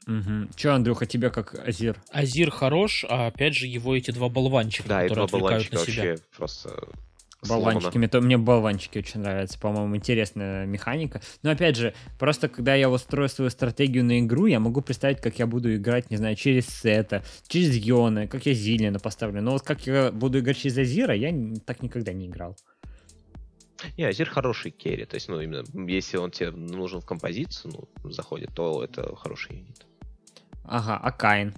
[0.08, 0.50] Угу.
[0.56, 2.00] Че, Андрюха, тебе как Азир?
[2.12, 5.82] Азир хорош, а опять же его эти два болванчика, да, которые и два болванчика на
[5.82, 6.10] себя.
[6.10, 6.88] вообще просто
[7.48, 7.98] Болванчики.
[7.98, 9.60] Мне, то, мне болванчики очень нравятся.
[9.60, 11.22] По-моему, интересная механика.
[11.44, 15.40] Но опять же, просто когда я устрою свою стратегию на игру, я могу представить, как
[15.40, 19.42] я буду играть, не знаю, через Сета, через Йона, как я Зилина поставлю.
[19.42, 21.34] Но вот как я буду играть через Азира, я
[21.66, 22.56] так никогда не играл.
[23.98, 25.06] Не, Азир хороший керри.
[25.06, 29.58] То есть, ну, именно, если он тебе нужен в композицию, ну, заходит, то это хороший
[29.58, 29.86] юнит.
[30.64, 31.54] Ага, а Кайн?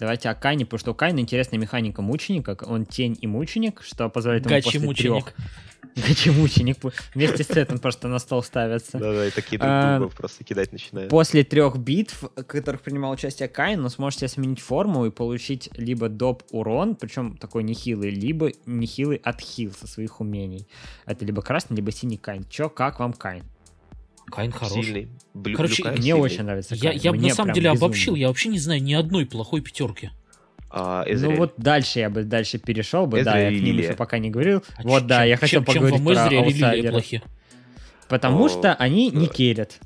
[0.00, 2.56] Давайте о Кайне, потому что у Кайна интересная механика мученика.
[2.66, 5.24] Он тень и мученик, что позволяет ему Гачи после мученик.
[5.24, 5.46] трех...
[5.96, 6.78] Гачи-мученик.
[7.14, 8.98] Вместе с этим просто на стол ставятся.
[8.98, 11.10] Да-да, и такие друг а, друга просто кидать начинают.
[11.10, 16.08] После трех битв, в которых принимал участие Кайн, вы сможете сменить форму и получить либо
[16.08, 20.66] доп урон, причем такой нехилый, либо нехилый отхил со своих умений.
[21.06, 22.44] Это либо красный, либо синий Кайн.
[22.48, 23.44] Чё, как вам Кайн?
[24.30, 24.82] Кайн хороший.
[24.84, 25.08] Сильный.
[25.34, 26.20] Blue, Короче, мне сильный.
[26.20, 26.94] очень нравится Кайн.
[26.96, 27.86] Я, я бы на самом деле безумно.
[27.86, 30.10] обобщил, я вообще не знаю ни одной плохой пятерки.
[30.72, 33.94] А, ну вот дальше я бы дальше перешел бы, Эзрель да, я к ним еще
[33.94, 34.62] пока не говорил.
[34.76, 37.04] А вот, да, я хотел чем, поговорить чем вам про аутсайдеров.
[38.08, 39.80] Потому О, что они не керят.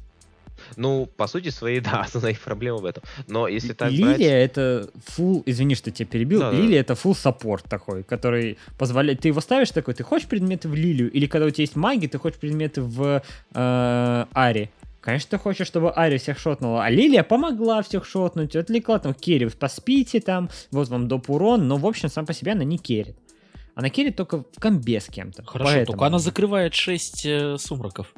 [0.76, 3.02] Ну, по сути своей, да, основная их проблема в этом.
[3.26, 4.20] Но если так Лилия брать...
[4.20, 6.92] это full, извини, что тебя перебил, да, Лилия да.
[6.92, 11.10] это full саппорт такой, который позволяет, ты его ставишь такой, ты хочешь предметы в Лилию,
[11.10, 13.22] или когда у тебя есть маги, ты хочешь предметы в
[13.54, 14.70] э, Ари.
[15.00, 19.50] Конечно, ты хочешь, чтобы Ари всех шотнула, а Лилия помогла всех шотнуть, отвлекла там Керри,
[19.50, 23.16] поспите там, вот вам доп урон, но в общем сам по себе она не керит.
[23.74, 25.44] Она керит только в комбе с кем-то.
[25.44, 25.86] Хорошо, поэтому...
[25.86, 28.14] только она закрывает 6 э, сумраков.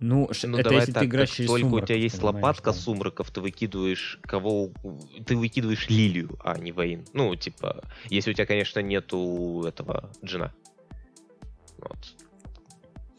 [0.00, 2.70] Ну, ну это давай если так, ты играешь через только сумраков, у тебя есть лопатка
[2.70, 2.76] да.
[2.76, 4.70] сумраков, ты выкидываешь кого...
[5.26, 7.04] Ты выкидываешь лилию, а не воин.
[7.14, 10.54] Ну, типа, если у тебя, конечно, нету этого джина.
[11.78, 11.98] Вот.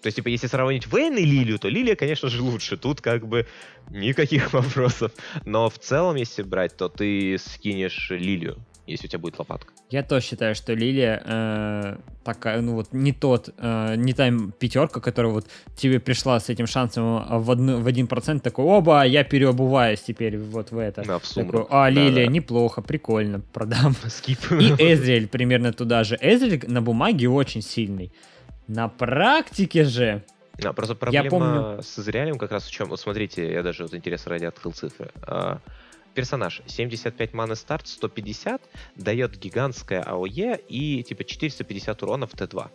[0.02, 2.78] То есть, типа, если сравнить Вейн и Лилию, то Лилия, конечно же, лучше.
[2.78, 3.46] Тут как бы
[3.90, 5.12] никаких вопросов.
[5.46, 9.74] Но в целом, если брать, то ты скинешь Лилию если у тебя будет лопатка.
[9.90, 14.30] Я тоже считаю, что Лилия э, такая, ну вот не тот, э, не та
[14.60, 19.06] пятерка, которая вот тебе пришла с этим шансом в, одну, в один процент, такой, оба,
[19.06, 21.04] я переобуваюсь теперь вот в это.
[21.06, 22.32] Да, в такой, а, Лилия, да.
[22.32, 23.96] неплохо, прикольно, продам.
[24.08, 24.40] Скип.
[24.52, 26.18] И Эзриэль примерно туда же.
[26.22, 28.12] Эзриэль на бумаге очень сильный.
[28.68, 30.24] На практике же...
[30.58, 31.82] Да, просто проблема я помню...
[31.82, 32.90] с Эзриэлем как раз в чем...
[32.90, 35.12] Вот смотрите, я даже вот интерес ради открыл цифры.
[35.22, 35.60] А,
[36.14, 38.62] персонаж 75 маны старт, 150,
[38.96, 42.70] дает гигантское АОЕ и типа 450 урона в Т2.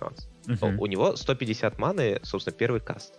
[0.00, 0.28] Вот.
[0.48, 0.82] Угу.
[0.82, 3.14] У него 150 маны, собственно, первый каст.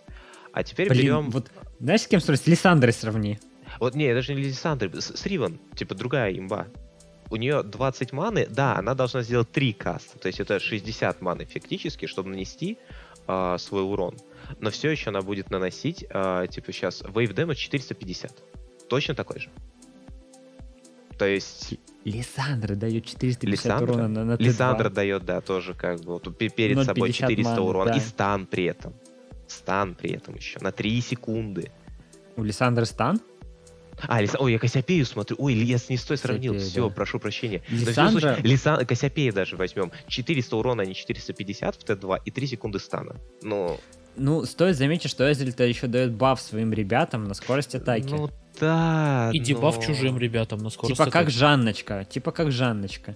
[0.52, 1.30] А теперь Блин, берем...
[1.30, 1.50] Вот,
[1.80, 2.42] знаешь, с кем сравнить?
[2.42, 3.38] С Лиссандрой сравни.
[3.80, 6.66] Вот не, даже не Лиссандрой, с, с Риван, типа другая имба.
[7.30, 11.46] У нее 20 маны, да, она должна сделать 3 каста, то есть это 60 маны
[11.46, 12.76] фактически, чтобы нанести
[13.26, 14.18] э, свой урон.
[14.60, 18.32] Но все еще она будет наносить, э, типа сейчас, Wave Damage 450
[18.92, 19.48] точно такой же.
[21.16, 21.78] То есть...
[22.04, 23.92] Лиссандра дает 450 Лиссандра?
[23.92, 27.90] урона на, на Лиссандра дает, да, тоже как бы вот, перед собой 400 маны, урона.
[27.92, 27.96] Да.
[27.96, 28.92] И стан при этом.
[29.46, 30.58] Стан при этом еще.
[30.60, 31.70] На 3 секунды.
[32.36, 33.18] У Лиссандры стан?
[34.08, 34.36] А, Лиса...
[34.38, 35.36] Ой, я Кассиопею смотрю.
[35.38, 36.58] Ой, я с не с той сравнил.
[36.58, 36.94] Все, да.
[36.94, 37.62] прошу прощения.
[37.70, 38.36] Лиссандра...
[38.42, 38.84] Лиса...
[38.84, 39.90] Кассиопея даже возьмем.
[40.08, 43.16] 400 урона, а не 450 в Т2 и 3 секунды стана.
[43.40, 43.80] Но...
[44.16, 48.10] Ну, стоит заметить, что Эзель-то еще дает баф своим ребятам на скорость атаки.
[48.10, 48.30] Ну,
[48.60, 49.30] да.
[49.32, 49.82] И дебаф но...
[49.82, 52.04] чужим ребятам на скорость Типа как Жанночка.
[52.04, 53.14] Типа как Жанночка.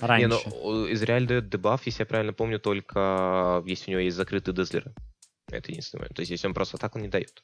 [0.00, 0.26] Раньше.
[0.26, 4.54] Не, ну, Израиль дает дебаф, если я правильно помню, только если у него есть закрытые
[4.54, 4.94] дезлеры.
[5.50, 6.08] Это единственное.
[6.08, 7.42] То есть, если он просто так, он не дает.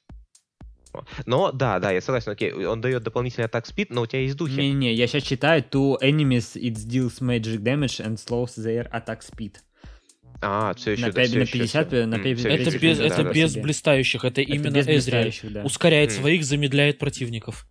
[1.27, 4.37] Но, да, да, я согласен, окей, он дает дополнительный атак спид, но у тебя есть
[4.37, 4.57] духи.
[4.57, 9.55] Не-не, я сейчас читаю, to enemies it deals magic damage and slows their attack speed.
[10.43, 13.33] А, все еще, на, да, 5, на 50, на 50, Это без, да, это да,
[13.33, 13.61] без да.
[13.61, 15.35] блистающих, это, это именно Эзриэль.
[15.43, 15.63] Да.
[15.65, 16.15] Ускоряет mm.
[16.15, 17.67] своих, замедляет противников.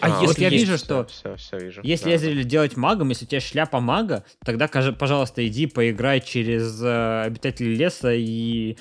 [0.00, 0.64] А, а если вот я есть...
[0.64, 1.80] вижу, что все, все, вижу.
[1.84, 2.48] если да, Эзриэль да.
[2.48, 8.12] делать магом, если у тебя шляпа мага, тогда, пожалуйста, иди поиграй через э, обитателей леса
[8.14, 8.76] и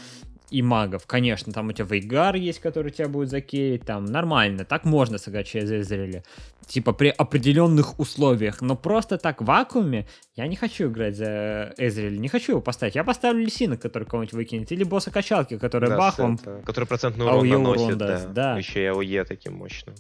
[0.50, 1.06] и магов.
[1.06, 5.48] Конечно, там у тебя Вейгар есть, который тебя будет закеять, там нормально, так можно сыграть
[5.48, 6.24] через Эзриэля.
[6.68, 12.18] Типа при определенных условиях, но просто так в вакууме я не хочу играть за Эзриэля,
[12.18, 12.96] не хочу его поставить.
[12.96, 16.38] Я поставлю Лисина, который кого-нибудь выкинет, или босса качалки, который да, бах вам...
[16.38, 18.54] Который процентный урон наносит, урон даст, да.
[18.54, 18.58] да.
[18.58, 19.96] Еще и АОЕ таким мощным.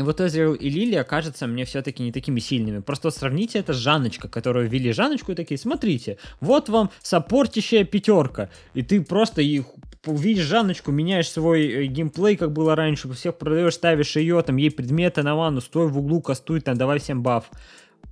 [0.00, 2.78] И вот Эзриэл и Лилия кажется мне все-таки не такими сильными.
[2.78, 8.48] Просто сравните это с Жанночка, которую ввели Жанночку и такие, смотрите, вот вам саппортящая пятерка.
[8.72, 9.66] И ты просто их
[10.06, 14.70] увидишь Жанночку, меняешь свой э, геймплей, как было раньше, всех продаешь, ставишь ее, там, ей
[14.70, 17.50] предметы на ванну, стой в углу, кастуй, там, давай всем баф.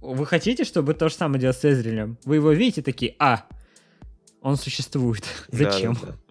[0.02, 2.18] Вы хотите, чтобы то же самое делать с Эзрилем?
[2.26, 3.46] Вы его видите такие, а,
[4.42, 5.24] он существует.
[5.50, 5.94] Зачем?
[5.94, 6.27] Да, да, да.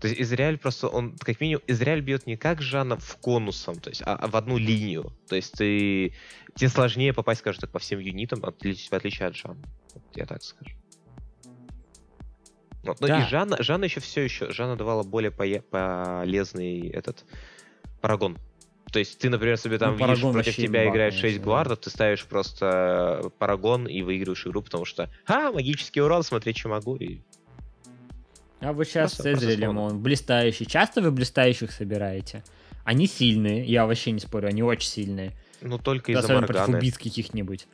[0.00, 3.90] То есть Израиль просто, он, как минимум, Израиль бьет не как Жанна в конусом, то
[3.90, 5.12] есть, а, а в одну линию.
[5.28, 6.14] То есть ты,
[6.54, 9.64] тебе сложнее попасть, скажем так, по всем юнитам, в отличие от Жанны.
[9.94, 10.76] Вот я так скажу.
[12.84, 13.00] Вот.
[13.00, 13.22] Ну да.
[13.22, 17.24] и Жанна, Жанна еще все еще, Жанна давала более по- полезный этот
[18.00, 18.38] парагон.
[18.92, 21.90] То есть ты, например, себе там ну, видишь, против тебя играет 6 конечно, гвардов, ты
[21.90, 27.20] ставишь просто парагон и выигрываешь игру, потому что, а, магический урон, смотри, что могу, и
[28.60, 30.66] а вы сейчас просто, с Эзрелем, он блистающий.
[30.66, 32.42] Часто вы блистающих собираете?
[32.84, 35.32] Они сильные, я вообще не спорю, они очень сильные.
[35.60, 36.46] Ну, только из-за Морганы.
[36.46, 37.66] против убийц каких-нибудь.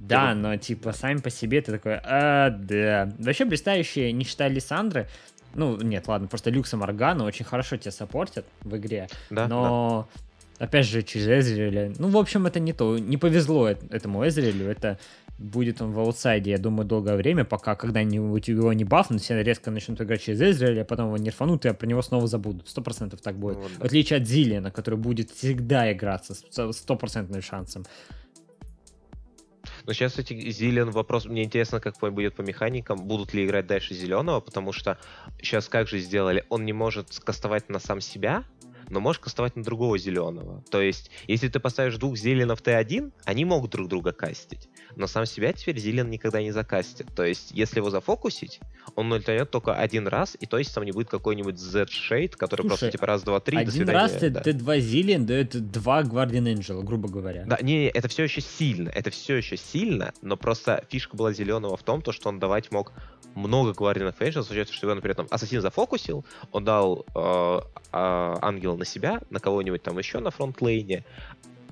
[0.00, 3.12] Да, но типа сами по себе ты такой, а, да.
[3.18, 5.08] Вообще блистающие, не считая Лиссандры,
[5.54, 9.08] ну, нет, ладно, просто Люкса Моргана очень хорошо тебя саппортят в игре.
[9.30, 10.08] Да, но,
[10.58, 10.64] да.
[10.64, 14.98] опять же, через Эзриэля, ну, в общем, это не то, не повезло этому Эзриэлю, это
[15.42, 19.70] будет он в аутсайде, я думаю, долгое время, пока когда-нибудь его не бафнут, все резко
[19.70, 22.68] начнут играть через Эзриэля, а потом его нерфанут, и про него снова забудут.
[22.68, 23.56] Сто процентов так будет.
[23.56, 23.82] Вот, да.
[23.82, 27.84] В отличие от Зилиана, который будет всегда играться с стопроцентным шансом.
[29.86, 33.94] Но сейчас, кстати, Зелен вопрос, мне интересно, как будет по механикам, будут ли играть дальше
[33.94, 34.98] зеленого, потому что
[35.40, 38.44] сейчас как же сделали, он не может кастовать на сам себя,
[38.88, 40.64] но можешь кастовать на другого зеленого.
[40.70, 45.26] То есть, если ты поставишь двух зеленов Т1, они могут друг друга кастить но сам
[45.26, 47.06] себя теперь Зилен никогда не закастит.
[47.14, 48.60] То есть, если его зафокусить,
[48.94, 52.68] он ультанет только один раз, и то есть там не будет какой-нибудь Z-шейд, который Слушай,
[52.68, 54.40] просто типа раз, два, три, один раз да.
[54.40, 57.44] ты два Зилен дает два Guardian Angel, грубо говоря.
[57.46, 61.32] Да, не, не, это все еще сильно, это все еще сильно, но просто фишка была
[61.32, 62.92] зеленого в том, то, что он давать мог
[63.34, 67.60] много Guardian Angel, с учетом, что например, там Ассасин зафокусил, он дал э,
[67.92, 71.04] э, ангела на себя, на кого-нибудь там еще на фронтлейне,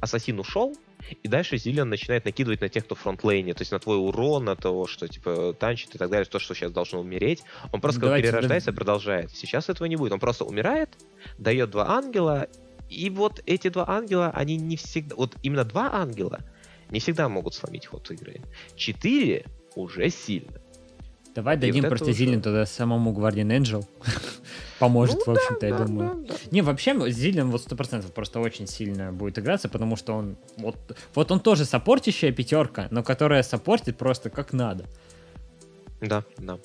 [0.00, 0.74] Ассасин ушел,
[1.22, 4.56] и дальше Зилиан начинает накидывать на тех, кто фронтлейне, то есть на твой урон, на
[4.56, 7.42] того, что типа танчит и так далее, то, что сейчас должно умереть.
[7.72, 8.76] Он просто Давайте, перерождается, да...
[8.76, 9.30] продолжает.
[9.30, 10.12] Сейчас этого не будет.
[10.12, 10.90] Он просто умирает,
[11.38, 12.48] дает два ангела,
[12.88, 15.16] и вот эти два ангела, они не всегда...
[15.16, 16.40] Вот именно два ангела
[16.90, 18.40] не всегда могут сломить ход игры.
[18.74, 20.60] Четыре уже сильно.
[21.34, 23.84] Давай и дадим вот просто Зилин тогда самому Guardian Angel.
[24.78, 26.26] Поможет, ну, в общем-то, да, я да, думаю.
[26.26, 26.34] Да.
[26.50, 30.36] Не, вообще, Зилин вот сто процентов просто очень сильно будет играться, потому что он...
[30.56, 30.76] Вот,
[31.14, 34.86] вот он тоже саппортящая пятерка, но которая саппортит просто как надо.
[36.00, 36.58] Да, да.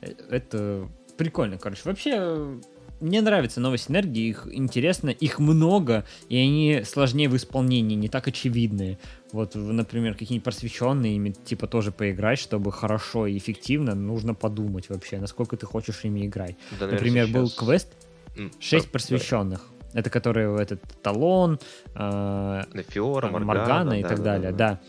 [0.00, 1.82] Э, это прикольно, короче.
[1.84, 2.58] Вообще,
[3.00, 8.28] мне нравится новая синергия, их интересно, их много, и они сложнее в исполнении, не так
[8.28, 8.98] очевидные.
[9.32, 15.18] Вот, например, какие-нибудь просвещенные, ими типа тоже поиграть, чтобы хорошо и эффективно, нужно подумать вообще,
[15.18, 16.56] насколько ты хочешь ими играть.
[16.78, 17.34] Да, например, сейчас...
[17.34, 17.88] был квест
[18.60, 19.60] 6 mm, просвещенных.
[19.60, 20.00] Да.
[20.00, 21.58] Это которые этот талон,
[21.96, 24.56] э, Фиора, Моргана, Моргана и да, так да, далее, да.
[24.56, 24.80] да.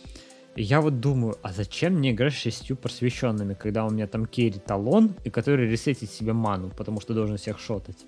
[0.55, 4.25] И я вот думаю, а зачем мне играть с шестью просвещенными, когда у меня там
[4.25, 8.05] керри талон, и который ресетит себе ману, потому что должен всех шотать?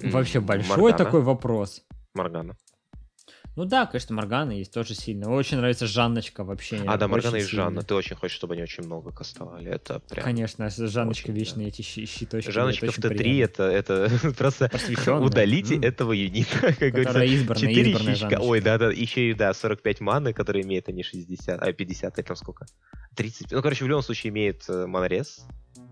[0.00, 0.98] Вообще большой Моргана.
[0.98, 1.82] такой вопрос.
[2.14, 2.56] Моргана.
[3.58, 5.32] Ну да, конечно, Моргана есть тоже сильно.
[5.32, 6.80] Очень нравится Жанночка вообще.
[6.86, 7.82] А, да, Моргана и Жанна.
[7.82, 9.68] Ты очень хочешь, чтобы они очень много кастовали.
[9.68, 10.24] Это прям...
[10.24, 11.68] Конечно, Жанночка вечные да.
[11.70, 12.52] эти щи щиточки.
[12.52, 14.70] Жанночка в Т3 это, это просто
[15.20, 15.84] удалите mm.
[15.84, 16.72] этого юнита.
[16.78, 18.38] Как Которая избранная, 4 избранная щичка.
[18.40, 22.34] Ой, да, да, еще и, да, 45 маны, которые имеет, они 60, а 50, это
[22.36, 22.64] сколько?
[23.16, 23.50] 30.
[23.50, 25.44] Ну, короче, в любом случае имеет э, манрез.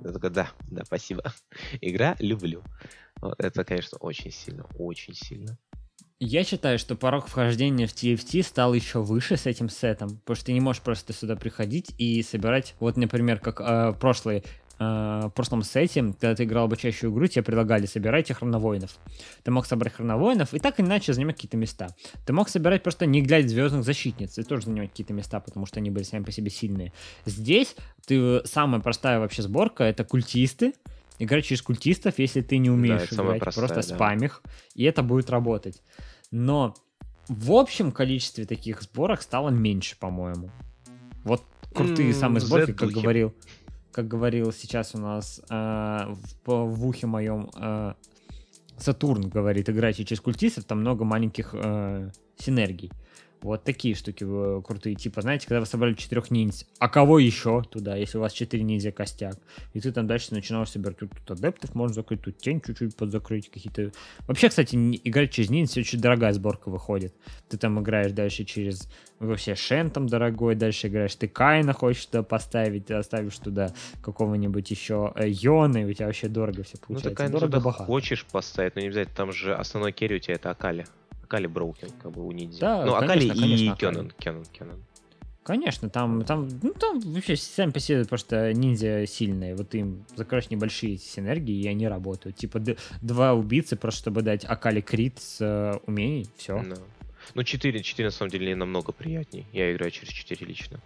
[0.05, 1.35] Я такой, да, да, спасибо.
[1.81, 2.62] Игра люблю.
[3.39, 5.59] Это, конечно, очень сильно, очень сильно.
[6.19, 10.47] Я считаю, что порог вхождения в TFT стал еще выше с этим сетом, потому что
[10.47, 14.43] ты не можешь просто сюда приходить и собирать, вот, например, как э, прошлые
[14.79, 18.99] в прошлом сете, когда ты играл обучающую игру, тебе предлагали собирайте хроновоинов.
[19.43, 21.89] Ты мог собрать хроновоинов и так или иначе занимать какие-то места.
[22.27, 25.81] Ты мог собирать просто не глядя звездных защитниц и тоже занимать какие-то места, потому что
[25.81, 26.93] они были сами по себе сильные.
[27.25, 27.75] Здесь
[28.07, 30.75] ты самая простая вообще сборка это культисты,
[31.19, 33.97] играть через культистов, если ты не умеешь да, играть, простая, просто да.
[33.97, 34.43] спам их,
[34.75, 35.83] и это будет работать.
[36.31, 36.75] Но
[37.29, 40.51] в общем количестве таких сборок стало меньше, по-моему.
[41.25, 41.43] Вот
[41.75, 43.35] крутые mm, самые сборки, как говорил,
[43.93, 45.55] как говорил сейчас у нас э,
[46.45, 47.95] в, в ухе моем э,
[48.79, 52.93] Сатурн говорит, играйте через культистов, там много маленьких э, синергий.
[53.43, 54.97] Вот такие штуки э, крутые.
[54.97, 58.62] Типа, знаете, когда вы собрали четырех ниндзя, а кого еще туда, если у вас четыре
[58.62, 59.37] ниндзя костяк?
[59.74, 63.51] И ты там дальше начинаешь собирать тут, тут адептов, можно закрыть, тут тень чуть-чуть подзакрыть,
[63.51, 63.93] какие-то...
[64.26, 67.14] Вообще, кстати, играть через ниндзя очень дорогая сборка выходит.
[67.49, 68.89] Ты там играешь дальше через...
[69.18, 73.72] Вообще Шен там дорогой, дальше играешь ты Кайна хочешь туда поставить, ты оставишь туда
[74.03, 77.09] какого-нибудь еще э, Йона, и у тебя вообще дорого все ну, получается.
[77.09, 80.51] Ну, ты Кайна хочешь поставить, но не обязательно, там же основной керри у тебя это
[80.51, 80.87] Акали.
[81.27, 82.61] Акали Броукен, как бы у ниндзя.
[82.61, 84.83] Да, ну, Акали и Кеннон, Кеннон, Кеннон.
[85.43, 89.55] Конечно, там, там, ну, там вообще сами по себе просто ниндзя сильные.
[89.55, 92.37] Вот им закроешь небольшие синергии, и они работают.
[92.37, 92.61] Типа
[93.01, 96.59] два убийцы, просто чтобы дать Акали крит с э, умений, все.
[96.59, 96.79] No.
[97.35, 99.47] Ну, 4, 4 на самом деле намного приятней.
[99.53, 100.81] Я играю через 4 лично.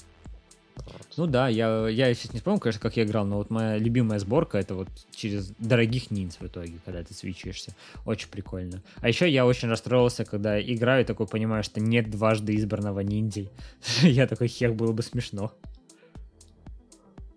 [1.17, 4.19] Ну да, я, я сейчас не вспомню, конечно, как я играл, но вот моя любимая
[4.19, 7.75] сборка это вот через дорогих ниндз в итоге, когда ты свечишься.
[8.07, 8.83] Очень прикольно.
[9.01, 13.51] А еще я очень расстроился, когда играю, такой понимаю, что нет дважды избранного ниндзей.
[14.03, 15.53] я такой, хех, было бы смешно.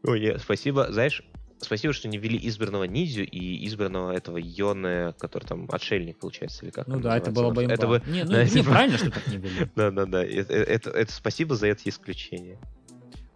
[0.03, 0.91] Ой, спасибо.
[0.91, 1.23] Знаешь,
[1.63, 6.71] спасибо, что не ввели избранного ниндзю и избранного этого Йоне, который там отшельник, получается, или
[6.71, 7.73] как Ну да, это было бы имба.
[7.73, 8.01] Это бы...
[8.07, 9.69] Не, ну, не, правильно, что так не ввели.
[9.75, 12.59] Да-да-да, это, это, это спасибо за это исключение.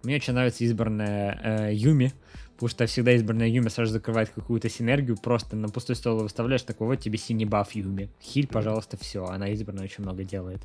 [0.04, 2.14] Мне очень нравится избранная э, Юми,
[2.54, 6.88] потому что всегда избранная Юми сразу закрывает какую-то синергию, просто на пустой стол выставляешь, такой,
[6.88, 8.10] вот тебе синий баф Юми.
[8.22, 10.62] Хиль, пожалуйста, все, она избранная очень много делает.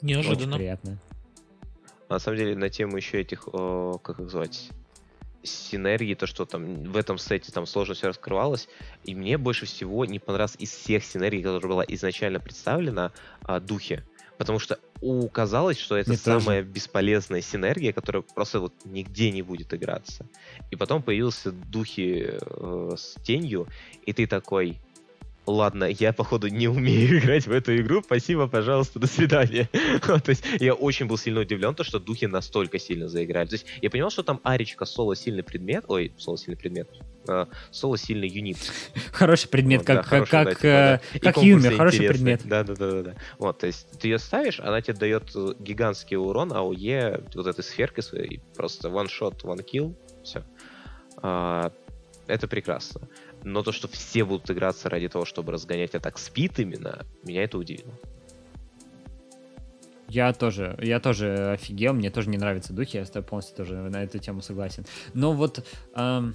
[0.00, 0.54] Неожиданно.
[0.54, 0.98] Очень приятно.
[2.08, 4.70] На самом деле, на тему еще этих, о, как их звать,
[5.42, 8.68] синергии, то, что там в этом сете там сложно все раскрывалось,
[9.04, 14.02] и мне больше всего не понравилось из всех синергий, которая была изначально представлена, а, духи.
[14.36, 14.78] Потому что
[15.28, 16.72] казалось, что это Мне самая тоже.
[16.72, 20.26] бесполезная синергия, которая просто вот нигде не будет играться.
[20.70, 23.66] И потом появился духи э, с тенью,
[24.04, 24.80] и ты такой,
[25.50, 29.68] ладно, я, походу, не умею играть в эту игру, спасибо, пожалуйста, до свидания.
[30.02, 33.48] то есть я очень был сильно удивлен, то, что духи настолько сильно заиграли.
[33.48, 36.88] То есть я понимал, что там Аричка соло сильный предмет, ой, соло сильный предмет,
[37.28, 38.58] э, соло сильный юнит.
[39.12, 41.32] Хороший предмет, вот, как, да, хороший, как, да, типа, да.
[41.32, 42.42] как Юми, хороший предмет.
[42.44, 43.14] Да, да, да, да, да.
[43.38, 47.46] Вот, то есть ты ее ставишь, она тебе дает гигантский урон, а у Е вот
[47.46, 50.44] этой сферкой своей просто one shot, one kill, все.
[51.20, 51.72] А,
[52.28, 53.08] это прекрасно.
[53.44, 57.58] Но то, что все будут играться ради того, чтобы разгонять атак спид именно, меня это
[57.58, 57.92] удивило.
[60.08, 63.74] Я тоже, я тоже офигел, мне тоже не нравятся духи, я с тобой полностью тоже
[63.74, 64.86] на эту тему согласен.
[65.12, 65.64] Но вот
[65.94, 66.34] эм,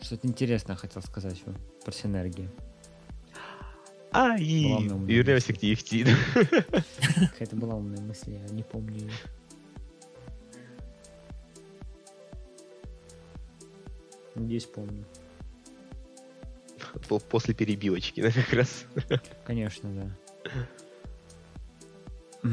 [0.00, 1.42] что-то интересное хотел сказать
[1.84, 2.50] про синергию.
[4.12, 4.64] А, и
[5.06, 6.08] вернемся к TFT.
[7.32, 9.10] Какая-то была умная мысль, я не помню ее.
[14.34, 15.04] Надеюсь, помню.
[17.30, 18.84] После перебивочки, да, как раз.
[19.44, 20.16] Конечно,
[22.42, 22.50] да.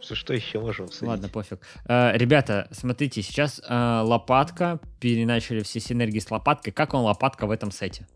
[0.00, 1.08] Что, что еще можем обсудить?
[1.08, 1.60] Ладно, пофиг.
[1.86, 6.72] Uh, ребята, смотрите, сейчас uh, лопатка, переначали все синергии с лопаткой.
[6.72, 8.06] Как он лопатка в этом сете?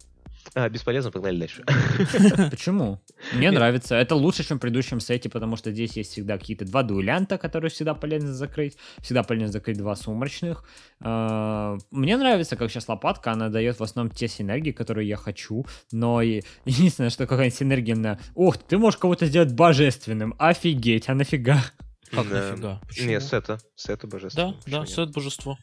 [0.54, 1.64] А, бесполезно, погнали дальше.
[2.50, 3.00] Почему?
[3.32, 3.94] Мне нравится.
[3.94, 7.70] Это лучше, чем в предыдущем сете, потому что здесь есть всегда какие-то два дуэлянта, которые
[7.70, 8.76] всегда полезно закрыть.
[9.00, 10.64] Всегда полезно закрыть два сумрачных.
[11.00, 15.64] А, мне нравится, как сейчас лопатка, она дает в основном те синергии, которые я хочу.
[15.90, 16.20] Но
[16.64, 18.18] единственное, что какая-нибудь синергия на...
[18.34, 20.34] Ух, ты можешь кого-то сделать божественным.
[20.38, 21.62] Офигеть, а нафига?
[22.10, 22.80] Как нафига?
[22.86, 23.08] Почему?
[23.08, 23.58] Не, сета.
[23.74, 24.54] Сета божество.
[24.66, 25.56] Да, да, сет божество.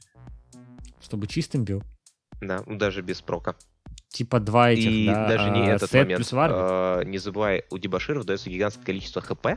[1.01, 1.83] Чтобы чистым бил.
[2.41, 3.55] Да, даже без прока
[4.09, 6.19] типа два этих, и да, даже не а, этот момент.
[6.33, 9.47] А, не забывай, у дебаширов дается гигантское количество хп,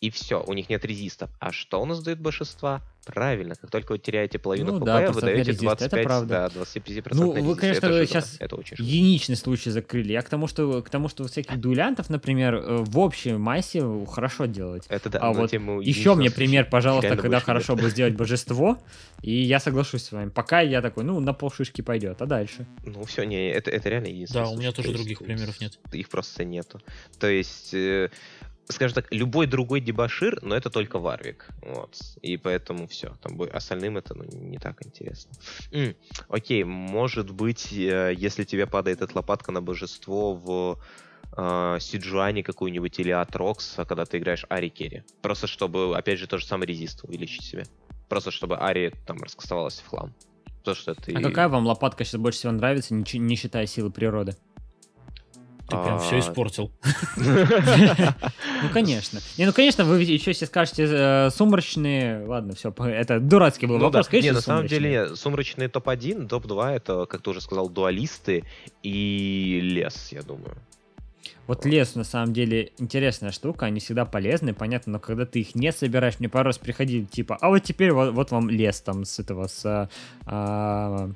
[0.00, 1.30] и все, у них нет резистов.
[1.40, 2.82] А что у нас дает большинства?
[3.06, 6.50] Правильно, как только вы теряете половину ну, ХП, да, вы даете 25, это правда.
[6.52, 10.12] да, 25% Ну, вы, конечно, это сейчас это очень единичный случай закрыли.
[10.12, 14.46] Я к тому, что к тому, что всяких дуэлянтов, например, э, в общей массе хорошо
[14.46, 14.86] делать.
[14.88, 18.78] Это да, а вот еще мне пример, пожалуйста, когда хорошо бы сделать божество,
[19.22, 20.30] и я соглашусь с вами.
[20.30, 22.66] Пока я такой, ну, на полшишки пойдет, а дальше?
[22.84, 24.46] Ну, все, не, это, это реально единственное.
[24.46, 25.78] Да, у меня тоже других примеров нет.
[25.92, 26.80] Их просто нету.
[27.20, 28.10] То есть э,
[28.68, 31.48] скажем так, любой другой дебашир, но это только Варвик.
[31.62, 31.96] Вот.
[32.22, 33.14] И поэтому все.
[33.22, 35.32] Там остальным это ну, не так интересно.
[35.72, 35.94] М,
[36.28, 40.78] окей, может быть, э, если тебе падает эта лопатка на божество в
[41.36, 45.02] э, Сиджуане какую-нибудь или Атрокс, когда ты играешь Ари Керри.
[45.22, 47.64] Просто чтобы, опять же, то же самое резист увеличить себе.
[48.08, 50.14] Просто чтобы Ари там раскастовалась в хлам.
[50.64, 51.12] То, что ты...
[51.12, 54.36] А какая вам лопатка сейчас больше всего нравится, не, не считая силы природы?
[55.68, 56.70] Ты прям все а, испортил.
[58.62, 59.20] Ну, конечно.
[59.36, 62.24] Не, ну, конечно, вы еще сейчас скажете э, сумрачные.
[62.24, 64.10] Ладно, все, это дурацкий был ну вопрос.
[64.10, 68.44] Не, на самом деле, сумрачные топ-1, топ-2 это, как ты уже сказал, дуалисты
[68.82, 70.56] и лес, я думаю.
[71.46, 75.54] Вот лес, на самом деле, интересная штука, они всегда полезны, понятно, но когда ты их
[75.54, 79.04] не собираешь, мне пару раз приходили, типа, а вот теперь вот, вот вам лес там
[79.04, 79.88] с этого, с
[80.24, 81.10] а,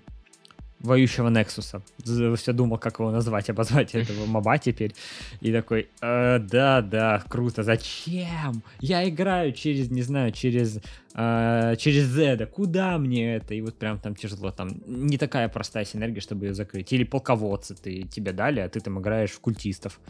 [0.81, 1.83] воющего Нексуса.
[2.03, 4.95] Все думал, как его назвать, обозвать этого моба теперь.
[5.41, 8.63] И такой, э, да, да, круто, зачем?
[8.81, 10.81] Я играю через, не знаю, через,
[11.15, 13.55] э, через Зеда, куда мне это?
[13.55, 16.93] И вот прям там тяжело, там не такая простая синергия, чтобы ее закрыть.
[16.93, 20.01] Или полководцы ты, тебе дали, а ты там играешь в культистов.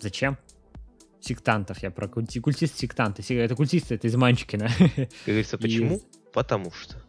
[0.00, 0.38] Зачем?
[1.20, 3.22] Сектантов, я про культи, культист сектанты.
[3.34, 4.68] Это культисты, это из Манчкина.
[4.78, 5.96] Как говорится, почему?
[5.96, 6.00] И...
[6.32, 7.01] Потому что.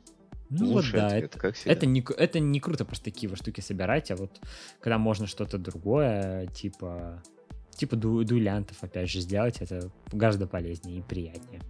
[0.60, 3.62] Ну вот да, ответ, это, как это, не, это не круто просто такие вот штуки
[3.62, 4.40] собирать, а вот
[4.80, 7.24] когда можно что-то другое, типа,
[7.76, 11.62] типа ду дуэлянтов опять же сделать, это гораздо полезнее и приятнее.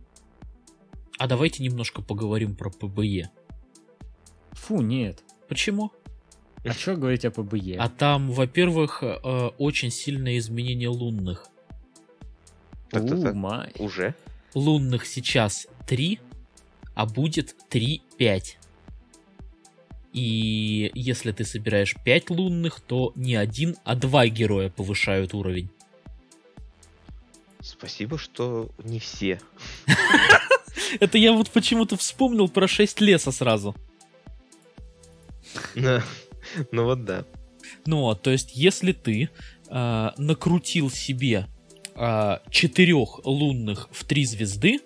[1.18, 3.30] А давайте немножко поговорим про ПБЕ.
[4.52, 5.24] Фу, нет.
[5.48, 5.92] Почему?
[6.66, 7.78] А что говорить о ПБЕ?
[7.78, 9.16] А там, во-первых, э,
[9.58, 11.48] очень сильное изменение лунных.
[12.90, 13.80] Так, так, так.
[13.80, 14.16] Уже?
[14.54, 16.20] Лунных сейчас 3,
[16.94, 18.58] а будет 3-5.
[20.14, 25.70] И если ты собираешь 5 лунных, то не один, а два героя повышают уровень.
[27.62, 29.42] Спасибо, что не все.
[31.00, 33.76] Это я вот почему-то вспомнил про 6 леса сразу.
[36.72, 37.26] Ну вот да.
[37.86, 39.30] Ну, то есть, если ты
[39.70, 41.48] э, накрутил себе
[41.96, 44.82] э, четырех лунных в три звезды,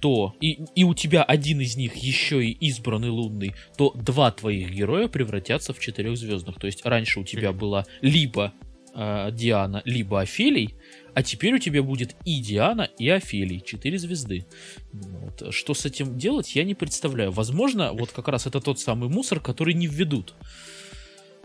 [0.00, 4.70] то и, и у тебя один из них еще и избранный лунный, то два твоих
[4.70, 6.58] героя превратятся в четырехзвездных.
[6.58, 8.52] То есть раньше у тебя была либо
[8.94, 10.74] э, Диана, либо Офелий,
[11.14, 13.60] а теперь у тебя будет и Диана, и Офелий.
[13.60, 14.46] Четыре звезды.
[14.92, 15.52] Вот.
[15.52, 17.32] Что с этим делать, я не представляю.
[17.32, 20.34] Возможно, вот как раз это тот самый мусор, который не введут.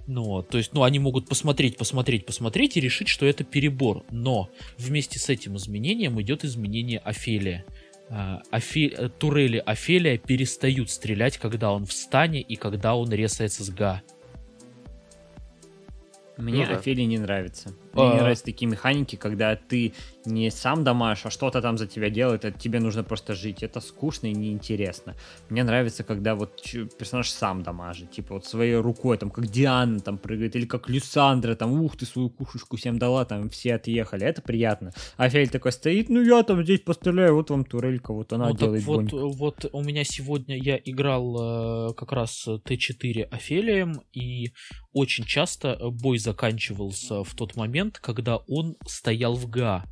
[0.05, 4.03] Ну, то есть, ну, они могут посмотреть, посмотреть, посмотреть и решить, что это перебор.
[4.11, 7.65] Но вместе с этим изменением идет изменение Офелия.
[8.51, 8.87] Офе...
[8.89, 14.03] Э, турели Офелия перестают стрелять, когда он в стане и когда он ресается с Га.
[16.37, 16.77] Мне ну, да.
[16.77, 17.73] Офелия не нравится.
[17.93, 19.93] Нравятся такие механики, когда ты
[20.25, 23.63] не сам дамаш, а что-то там за тебя делает, а тебе нужно просто жить.
[23.63, 25.15] Это скучно и неинтересно.
[25.49, 26.61] Мне нравится, когда вот
[26.97, 31.55] персонаж сам дамажит, типа вот своей рукой, там, как Диана там прыгает, или как Люсандра,
[31.55, 34.25] там, ух ты, свою кушушку всем дала, там, все отъехали.
[34.25, 34.91] Это приятно.
[35.17, 38.55] А Фель такой стоит, ну я там здесь постреляю, вот вам турелька, вот она ну,
[38.55, 44.53] делает вот, вот у меня сегодня я играл э, как раз Т4 Офелием, и
[44.93, 49.85] очень часто бой заканчивался в тот момент, момент, когда он стоял в ГА.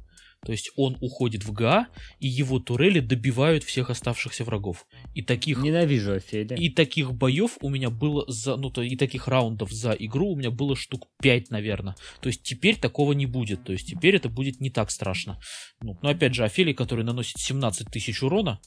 [0.43, 1.87] То есть он уходит в ГА,
[2.19, 4.87] и его турели добивают всех оставшихся врагов.
[5.13, 5.59] И таких...
[5.59, 6.57] Ненавижу Офелия.
[6.57, 8.55] И таких боев у меня было за...
[8.55, 11.95] Ну, то, и таких раундов за игру у меня было штук 5, наверное.
[12.21, 13.63] То есть теперь такого не будет.
[13.63, 15.39] То есть теперь это будет не так страшно.
[15.79, 18.59] Ну, но опять же, Офелий, который наносит 17 тысяч урона,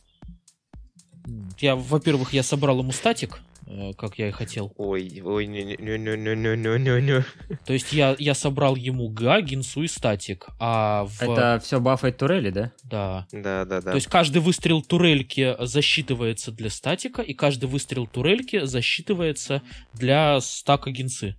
[1.58, 4.72] я, во-первых, я собрал ему статик, Э, как я и хотел.
[4.76, 7.24] Ой, ой, не не не не не не не
[7.66, 11.22] То есть я, я собрал ему Га, Гинсу и Статик, а в...
[11.22, 12.72] Это все бафает турели, да?
[12.84, 13.26] Да.
[13.32, 13.90] Да, да, да.
[13.92, 19.62] То есть каждый выстрел турельки засчитывается для Статика, и каждый выстрел турельки засчитывается
[19.94, 21.36] для стака Гинсы.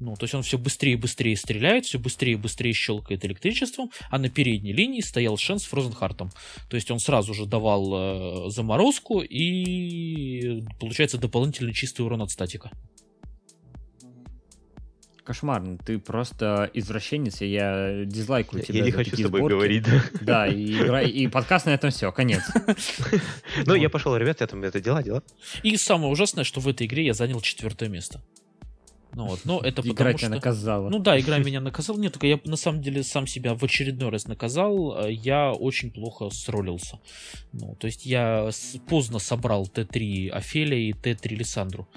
[0.00, 3.90] Ну, то есть он все быстрее и быстрее стреляет, все быстрее и быстрее щелкает электричеством,
[4.10, 6.30] а на передней линии стоял Шен с Фрозенхартом.
[6.68, 12.30] То есть он сразу же давал э, заморозку и, получается, дополнительный дополнительный чистый урон от
[12.30, 12.70] статика.
[15.24, 18.78] Кошмарно, ты просто извращенец, и я дизлайкаю тебя.
[18.78, 19.54] Я не хочу с тобой сборки.
[19.54, 20.02] говорить, да.
[20.22, 22.42] Да, и, игра, и подкаст на этом все, конец.
[23.66, 25.22] Ну, я пошел, ребят, я там это дела, дела.
[25.62, 28.22] И самое ужасное, что в этой игре я занял четвертое место.
[29.14, 30.28] Ну вот, но это игра потому тебя что...
[30.28, 30.88] наказала.
[30.88, 31.98] Ну да, игра меня наказала.
[31.98, 35.06] Нет, только я на самом деле сам себя в очередной раз наказал.
[35.06, 37.00] Э, я очень плохо сролился.
[37.52, 38.50] Ну, то есть я
[38.88, 41.88] поздно собрал Т3 Офелия и Т3 Лиссандру.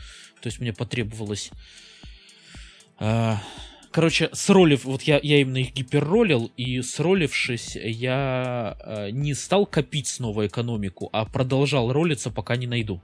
[0.42, 1.52] То есть мне потребовалось...
[3.00, 3.36] Э,
[3.92, 10.08] Короче, сролив, вот я, я именно их гиперролил, и сролившись, я э, не стал копить
[10.08, 13.02] снова экономику, а продолжал ролиться, пока не найду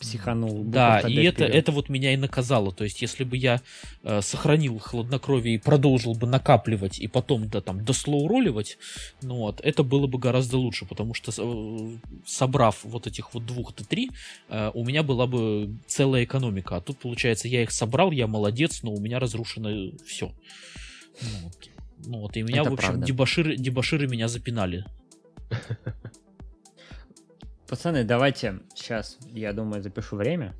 [0.00, 0.64] психанул.
[0.64, 2.72] Да, и это, это вот меня и наказало.
[2.72, 3.60] То есть, если бы я
[4.02, 8.78] э, сохранил хладнокровие и продолжил бы накапливать, и потом да, там, дослоуроливать,
[9.22, 13.72] ну вот, это было бы гораздо лучше, потому что э, собрав вот этих вот двух
[13.74, 14.08] Т3,
[14.48, 16.76] э, у меня была бы целая экономика.
[16.76, 20.32] А тут, получается, я их собрал, я молодец, но у меня разрушено все.
[21.22, 21.56] Ну вот,
[22.06, 24.84] ну, вот и меня, это в общем, дебаширы, дебаширы меня запинали.
[27.70, 30.56] Пацаны, давайте сейчас, я думаю, запишу время.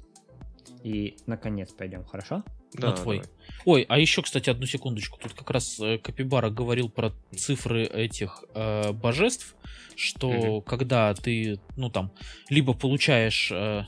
[0.85, 2.45] И наконец пойдем, хорошо?
[2.73, 3.17] Да, На твой.
[3.17, 3.31] Давай.
[3.65, 5.19] Ой, а еще, кстати, одну секундочку.
[5.21, 9.57] Тут как раз э, Капибара говорил про цифры этих э, божеств,
[9.97, 12.13] что mm когда ты, ну там,
[12.49, 13.87] либо получаешь э,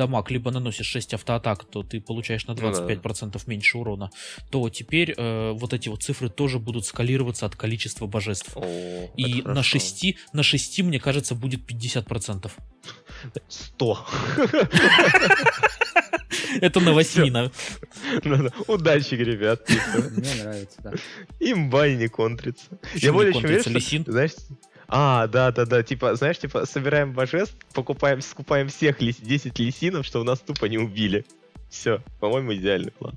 [0.00, 3.40] дамаг, либо наносишь 6 автоатак, то ты получаешь на 25% ну, да.
[3.46, 4.10] меньше урона,
[4.50, 8.56] то теперь э, вот эти вот цифры тоже будут скалироваться от количества божеств.
[8.56, 12.50] О, И на 6, на 6, мне кажется, будет 50%.
[13.48, 14.06] 100.
[16.60, 17.50] Это на 8.
[18.68, 19.68] Удачи, ребят.
[20.16, 20.92] Мне нравится, да.
[21.40, 22.66] Имба не контрится.
[22.94, 24.32] Я более чем уверен, знаешь,
[24.92, 30.04] а, да, да, да, типа, знаешь, типа, собираем божеств, покупаем, скупаем всех лис 10 лисинов,
[30.04, 31.24] что у нас тупо не убили.
[31.70, 33.14] Все, по-моему, идеальный план.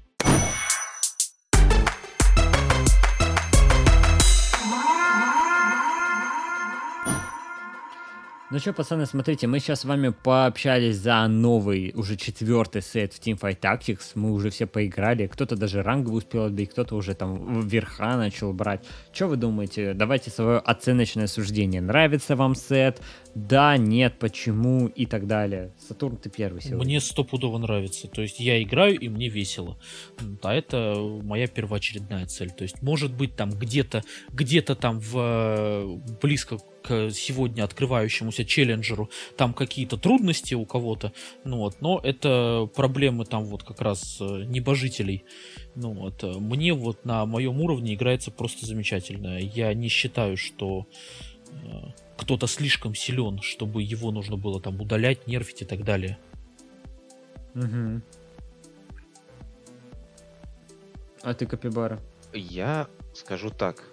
[8.53, 13.19] Ну что, пацаны, смотрите, мы сейчас с вами пообщались за новый, уже четвертый сет в
[13.19, 14.11] Teamfight Tactics.
[14.13, 15.25] Мы уже все поиграли.
[15.25, 18.85] Кто-то даже ранговый успел отбить, кто-то уже там верха начал брать.
[19.11, 19.95] Что вы думаете?
[19.95, 21.81] Давайте свое оценочное суждение.
[21.81, 23.01] Nравится вам сет?
[23.33, 25.73] Да, нет, почему и так далее.
[25.87, 26.85] Сатурн, ты первый сегодня.
[26.85, 28.07] Мне стопудово нравится.
[28.07, 29.79] То есть я играю, и мне весело.
[30.43, 30.93] А это
[31.23, 32.51] моя первоочередная цель.
[32.51, 39.09] То есть, может быть, там где-то где-то там в э, близко к сегодня открывающемуся челленджеру
[39.37, 44.43] там какие-то трудности у кого-то, ну вот, но это проблемы там вот как раз э,
[44.45, 45.23] небожителей.
[45.75, 49.39] Ну вот, э, мне вот на моем уровне играется просто замечательно.
[49.39, 50.85] Я не считаю, что
[51.51, 51.55] э,
[52.17, 56.17] кто-то слишком силен, чтобы его нужно было там удалять, нерфить и так далее.
[57.55, 58.01] Угу.
[61.23, 62.01] А ты, Капибара?
[62.33, 63.92] Я скажу так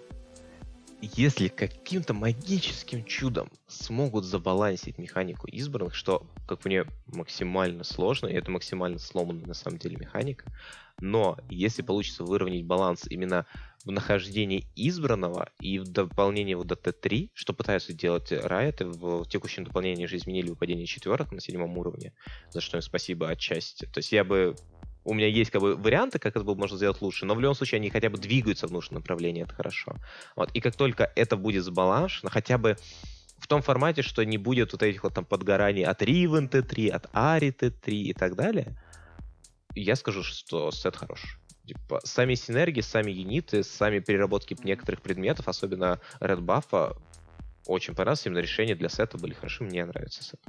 [1.01, 8.51] если каким-то магическим чудом смогут забалансить механику избранных, что, как мне, максимально сложно, и это
[8.51, 10.51] максимально сломанная на самом деле механика,
[10.99, 13.47] но если получится выровнять баланс именно
[13.83, 19.63] в нахождении избранного и в дополнении вот до Т3, что пытаются делать Riot, в текущем
[19.63, 22.13] дополнении же изменили выпадение четверок на седьмом уровне,
[22.51, 23.85] за что им спасибо отчасти.
[23.85, 24.55] То есть я бы
[25.03, 27.55] у меня есть как бы варианты, как это было можно сделать лучше, но в любом
[27.55, 29.95] случае они хотя бы двигаются в нужном направлении, это хорошо.
[30.35, 30.51] Вот.
[30.53, 32.77] И как только это будет сбалансировано, хотя бы
[33.37, 37.05] в том формате, что не будет вот этих вот там подгораний от Riven T3, от
[37.13, 38.79] Ari T3 и так далее,
[39.73, 41.39] я скажу, что сет хорош.
[41.65, 46.97] Типа, сами синергии, сами юниты, сами переработки некоторых предметов, особенно Buff,
[47.65, 48.25] очень понравилось.
[48.25, 50.39] Именно решения для сета были хороши, мне нравится сет.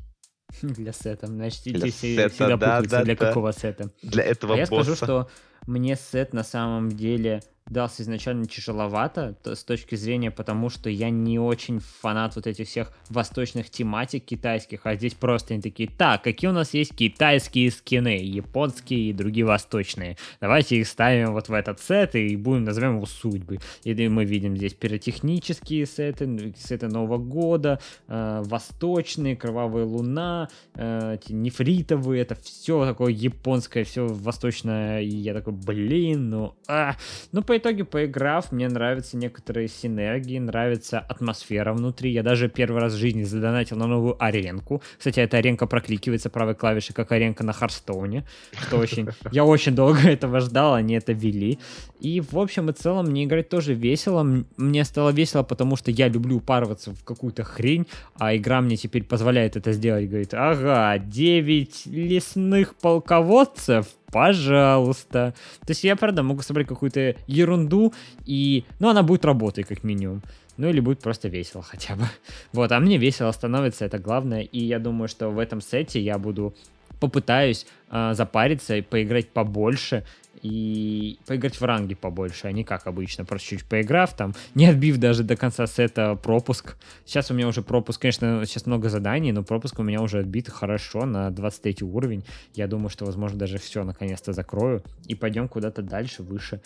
[0.62, 1.27] Для сета.
[1.27, 3.27] Значит, для сета, всегда да, путаются, да, для да.
[3.27, 3.91] какого сета.
[4.03, 5.31] Для этого а я скажу, что
[5.66, 11.39] мне сет на самом деле дался изначально тяжеловато с точки зрения, потому что я не
[11.39, 16.51] очень фанат вот этих всех восточных тематик китайских, а здесь просто они такие, так, какие
[16.51, 21.80] у нас есть китайские скины, японские и другие восточные, давайте их ставим вот в этот
[21.80, 23.59] сет и будем, назовем его судьбы.
[23.84, 32.22] И мы видим здесь пиротехнические сеты, сеты Нового года, э, восточные, Кровавая Луна, э, нефритовые,
[32.22, 36.97] это все такое японское, все восточное, и я такой, блин, ну, а,
[37.32, 42.10] ну, по итоге, поиграв, мне нравятся некоторые синергии, нравится атмосфера внутри.
[42.10, 44.82] Я даже первый раз в жизни задонатил на новую аренку.
[44.98, 48.24] Кстати, эта аренка прокликивается правой клавишей, как аренка на Харстоуне,
[48.60, 49.09] что очень...
[49.32, 51.59] Я очень долго этого ждал, они это вели.
[52.01, 54.26] И, в общем и целом, мне играть тоже весело.
[54.56, 57.86] Мне стало весело, потому что я люблю упарываться в какую-то хрень,
[58.18, 60.09] а игра мне теперь позволяет это сделать.
[60.09, 65.34] Говорит, ага, 9 лесных полководцев, пожалуйста.
[65.60, 67.93] То есть я, правда, могу собрать какую-то ерунду,
[68.26, 68.64] и...
[68.78, 70.22] Ну, она будет работать, как минимум.
[70.59, 72.05] Ну, или будет просто весело хотя бы.
[72.52, 74.43] Вот, а мне весело становится, это главное.
[74.43, 76.55] И я думаю, что в этом сете я буду
[77.01, 80.05] попытаюсь э, запариться и поиграть побольше,
[80.41, 84.99] и поиграть в ранге побольше, а не как обычно, просто чуть поиграв там, не отбив
[84.99, 86.77] даже до конца сета пропуск.
[87.05, 90.49] Сейчас у меня уже пропуск, конечно, сейчас много заданий, но пропуск у меня уже отбит
[90.49, 92.25] хорошо на 23 уровень.
[92.55, 96.61] Я думаю, что, возможно, даже все наконец-то закрою и пойдем куда-то дальше, выше.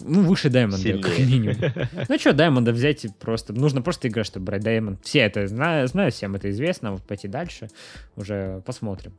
[0.00, 1.56] Ну, выше Даймонда, как минимум.
[2.08, 3.52] Ну что, Даймонда взять просто...
[3.52, 5.02] Нужно просто играть, чтобы брать Даймонд.
[5.02, 6.92] Все это знают, знают, всем это известно.
[6.92, 7.68] Вот пойти дальше,
[8.14, 9.14] уже посмотрим.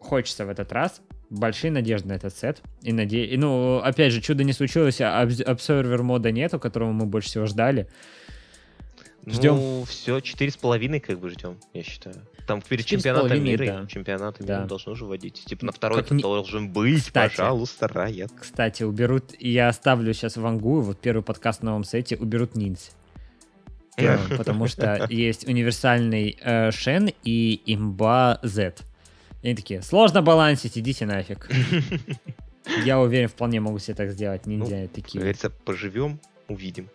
[0.00, 1.00] Хочется в этот раз
[1.38, 2.62] большие надежды на этот сет.
[2.82, 3.24] И наде...
[3.24, 7.46] И, ну, опять же, чудо не случилось, а обсервер мода нету, которого мы больше всего
[7.46, 7.88] ждали.
[9.26, 9.54] Ждем.
[9.56, 12.16] Ну, все, четыре с половиной как бы ждем, я считаю.
[12.46, 13.86] Там перед чемпионатом мира да.
[13.86, 14.64] чемпионатом да.
[14.66, 15.42] должны уже вводить.
[15.46, 16.22] Типа на второй как не...
[16.22, 18.30] должен быть, кстати, пожалуйста, Райет.
[18.38, 22.90] Кстати, уберут, я оставлю сейчас вангую, вот первый подкаст на новом сете, уберут ниндзя.
[24.36, 28.74] Потому что есть универсальный э, Шен и имба Z.
[29.44, 31.50] И они такие, сложно балансить, идите нафиг.
[32.84, 34.46] Я уверен, вполне могу себе так сделать.
[34.46, 35.20] Ниндзя ну, такие.
[35.20, 36.18] Говорится, поживем,
[36.48, 36.88] увидим.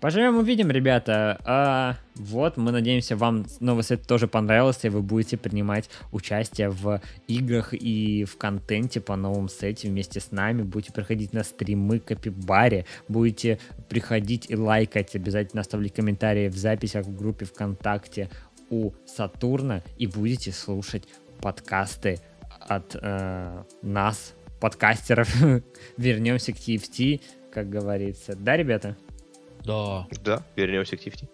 [0.00, 1.40] Поживем, увидим, ребята.
[1.44, 7.00] А, вот, мы надеемся, вам новый сет тоже понравился, и вы будете принимать участие в
[7.28, 10.62] играх и в контенте по новому сете вместе с нами.
[10.62, 17.16] Будете приходить на стримы Капибаре, будете приходить и лайкать, обязательно оставлять комментарии в записях в
[17.16, 18.30] группе ВКонтакте
[18.68, 21.04] у Сатурна и будете слушать
[21.40, 22.20] подкасты
[22.60, 25.34] от э, нас, подкастеров.
[25.96, 27.20] Вернемся к TFT,
[27.52, 28.34] как говорится.
[28.36, 28.96] Да, ребята?
[29.64, 30.06] Да.
[30.24, 31.28] Да, вернемся к TFT.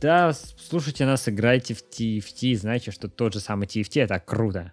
[0.00, 4.72] Да, слушайте нас, играйте в TFT, знаете, что тот же самый TFT это круто.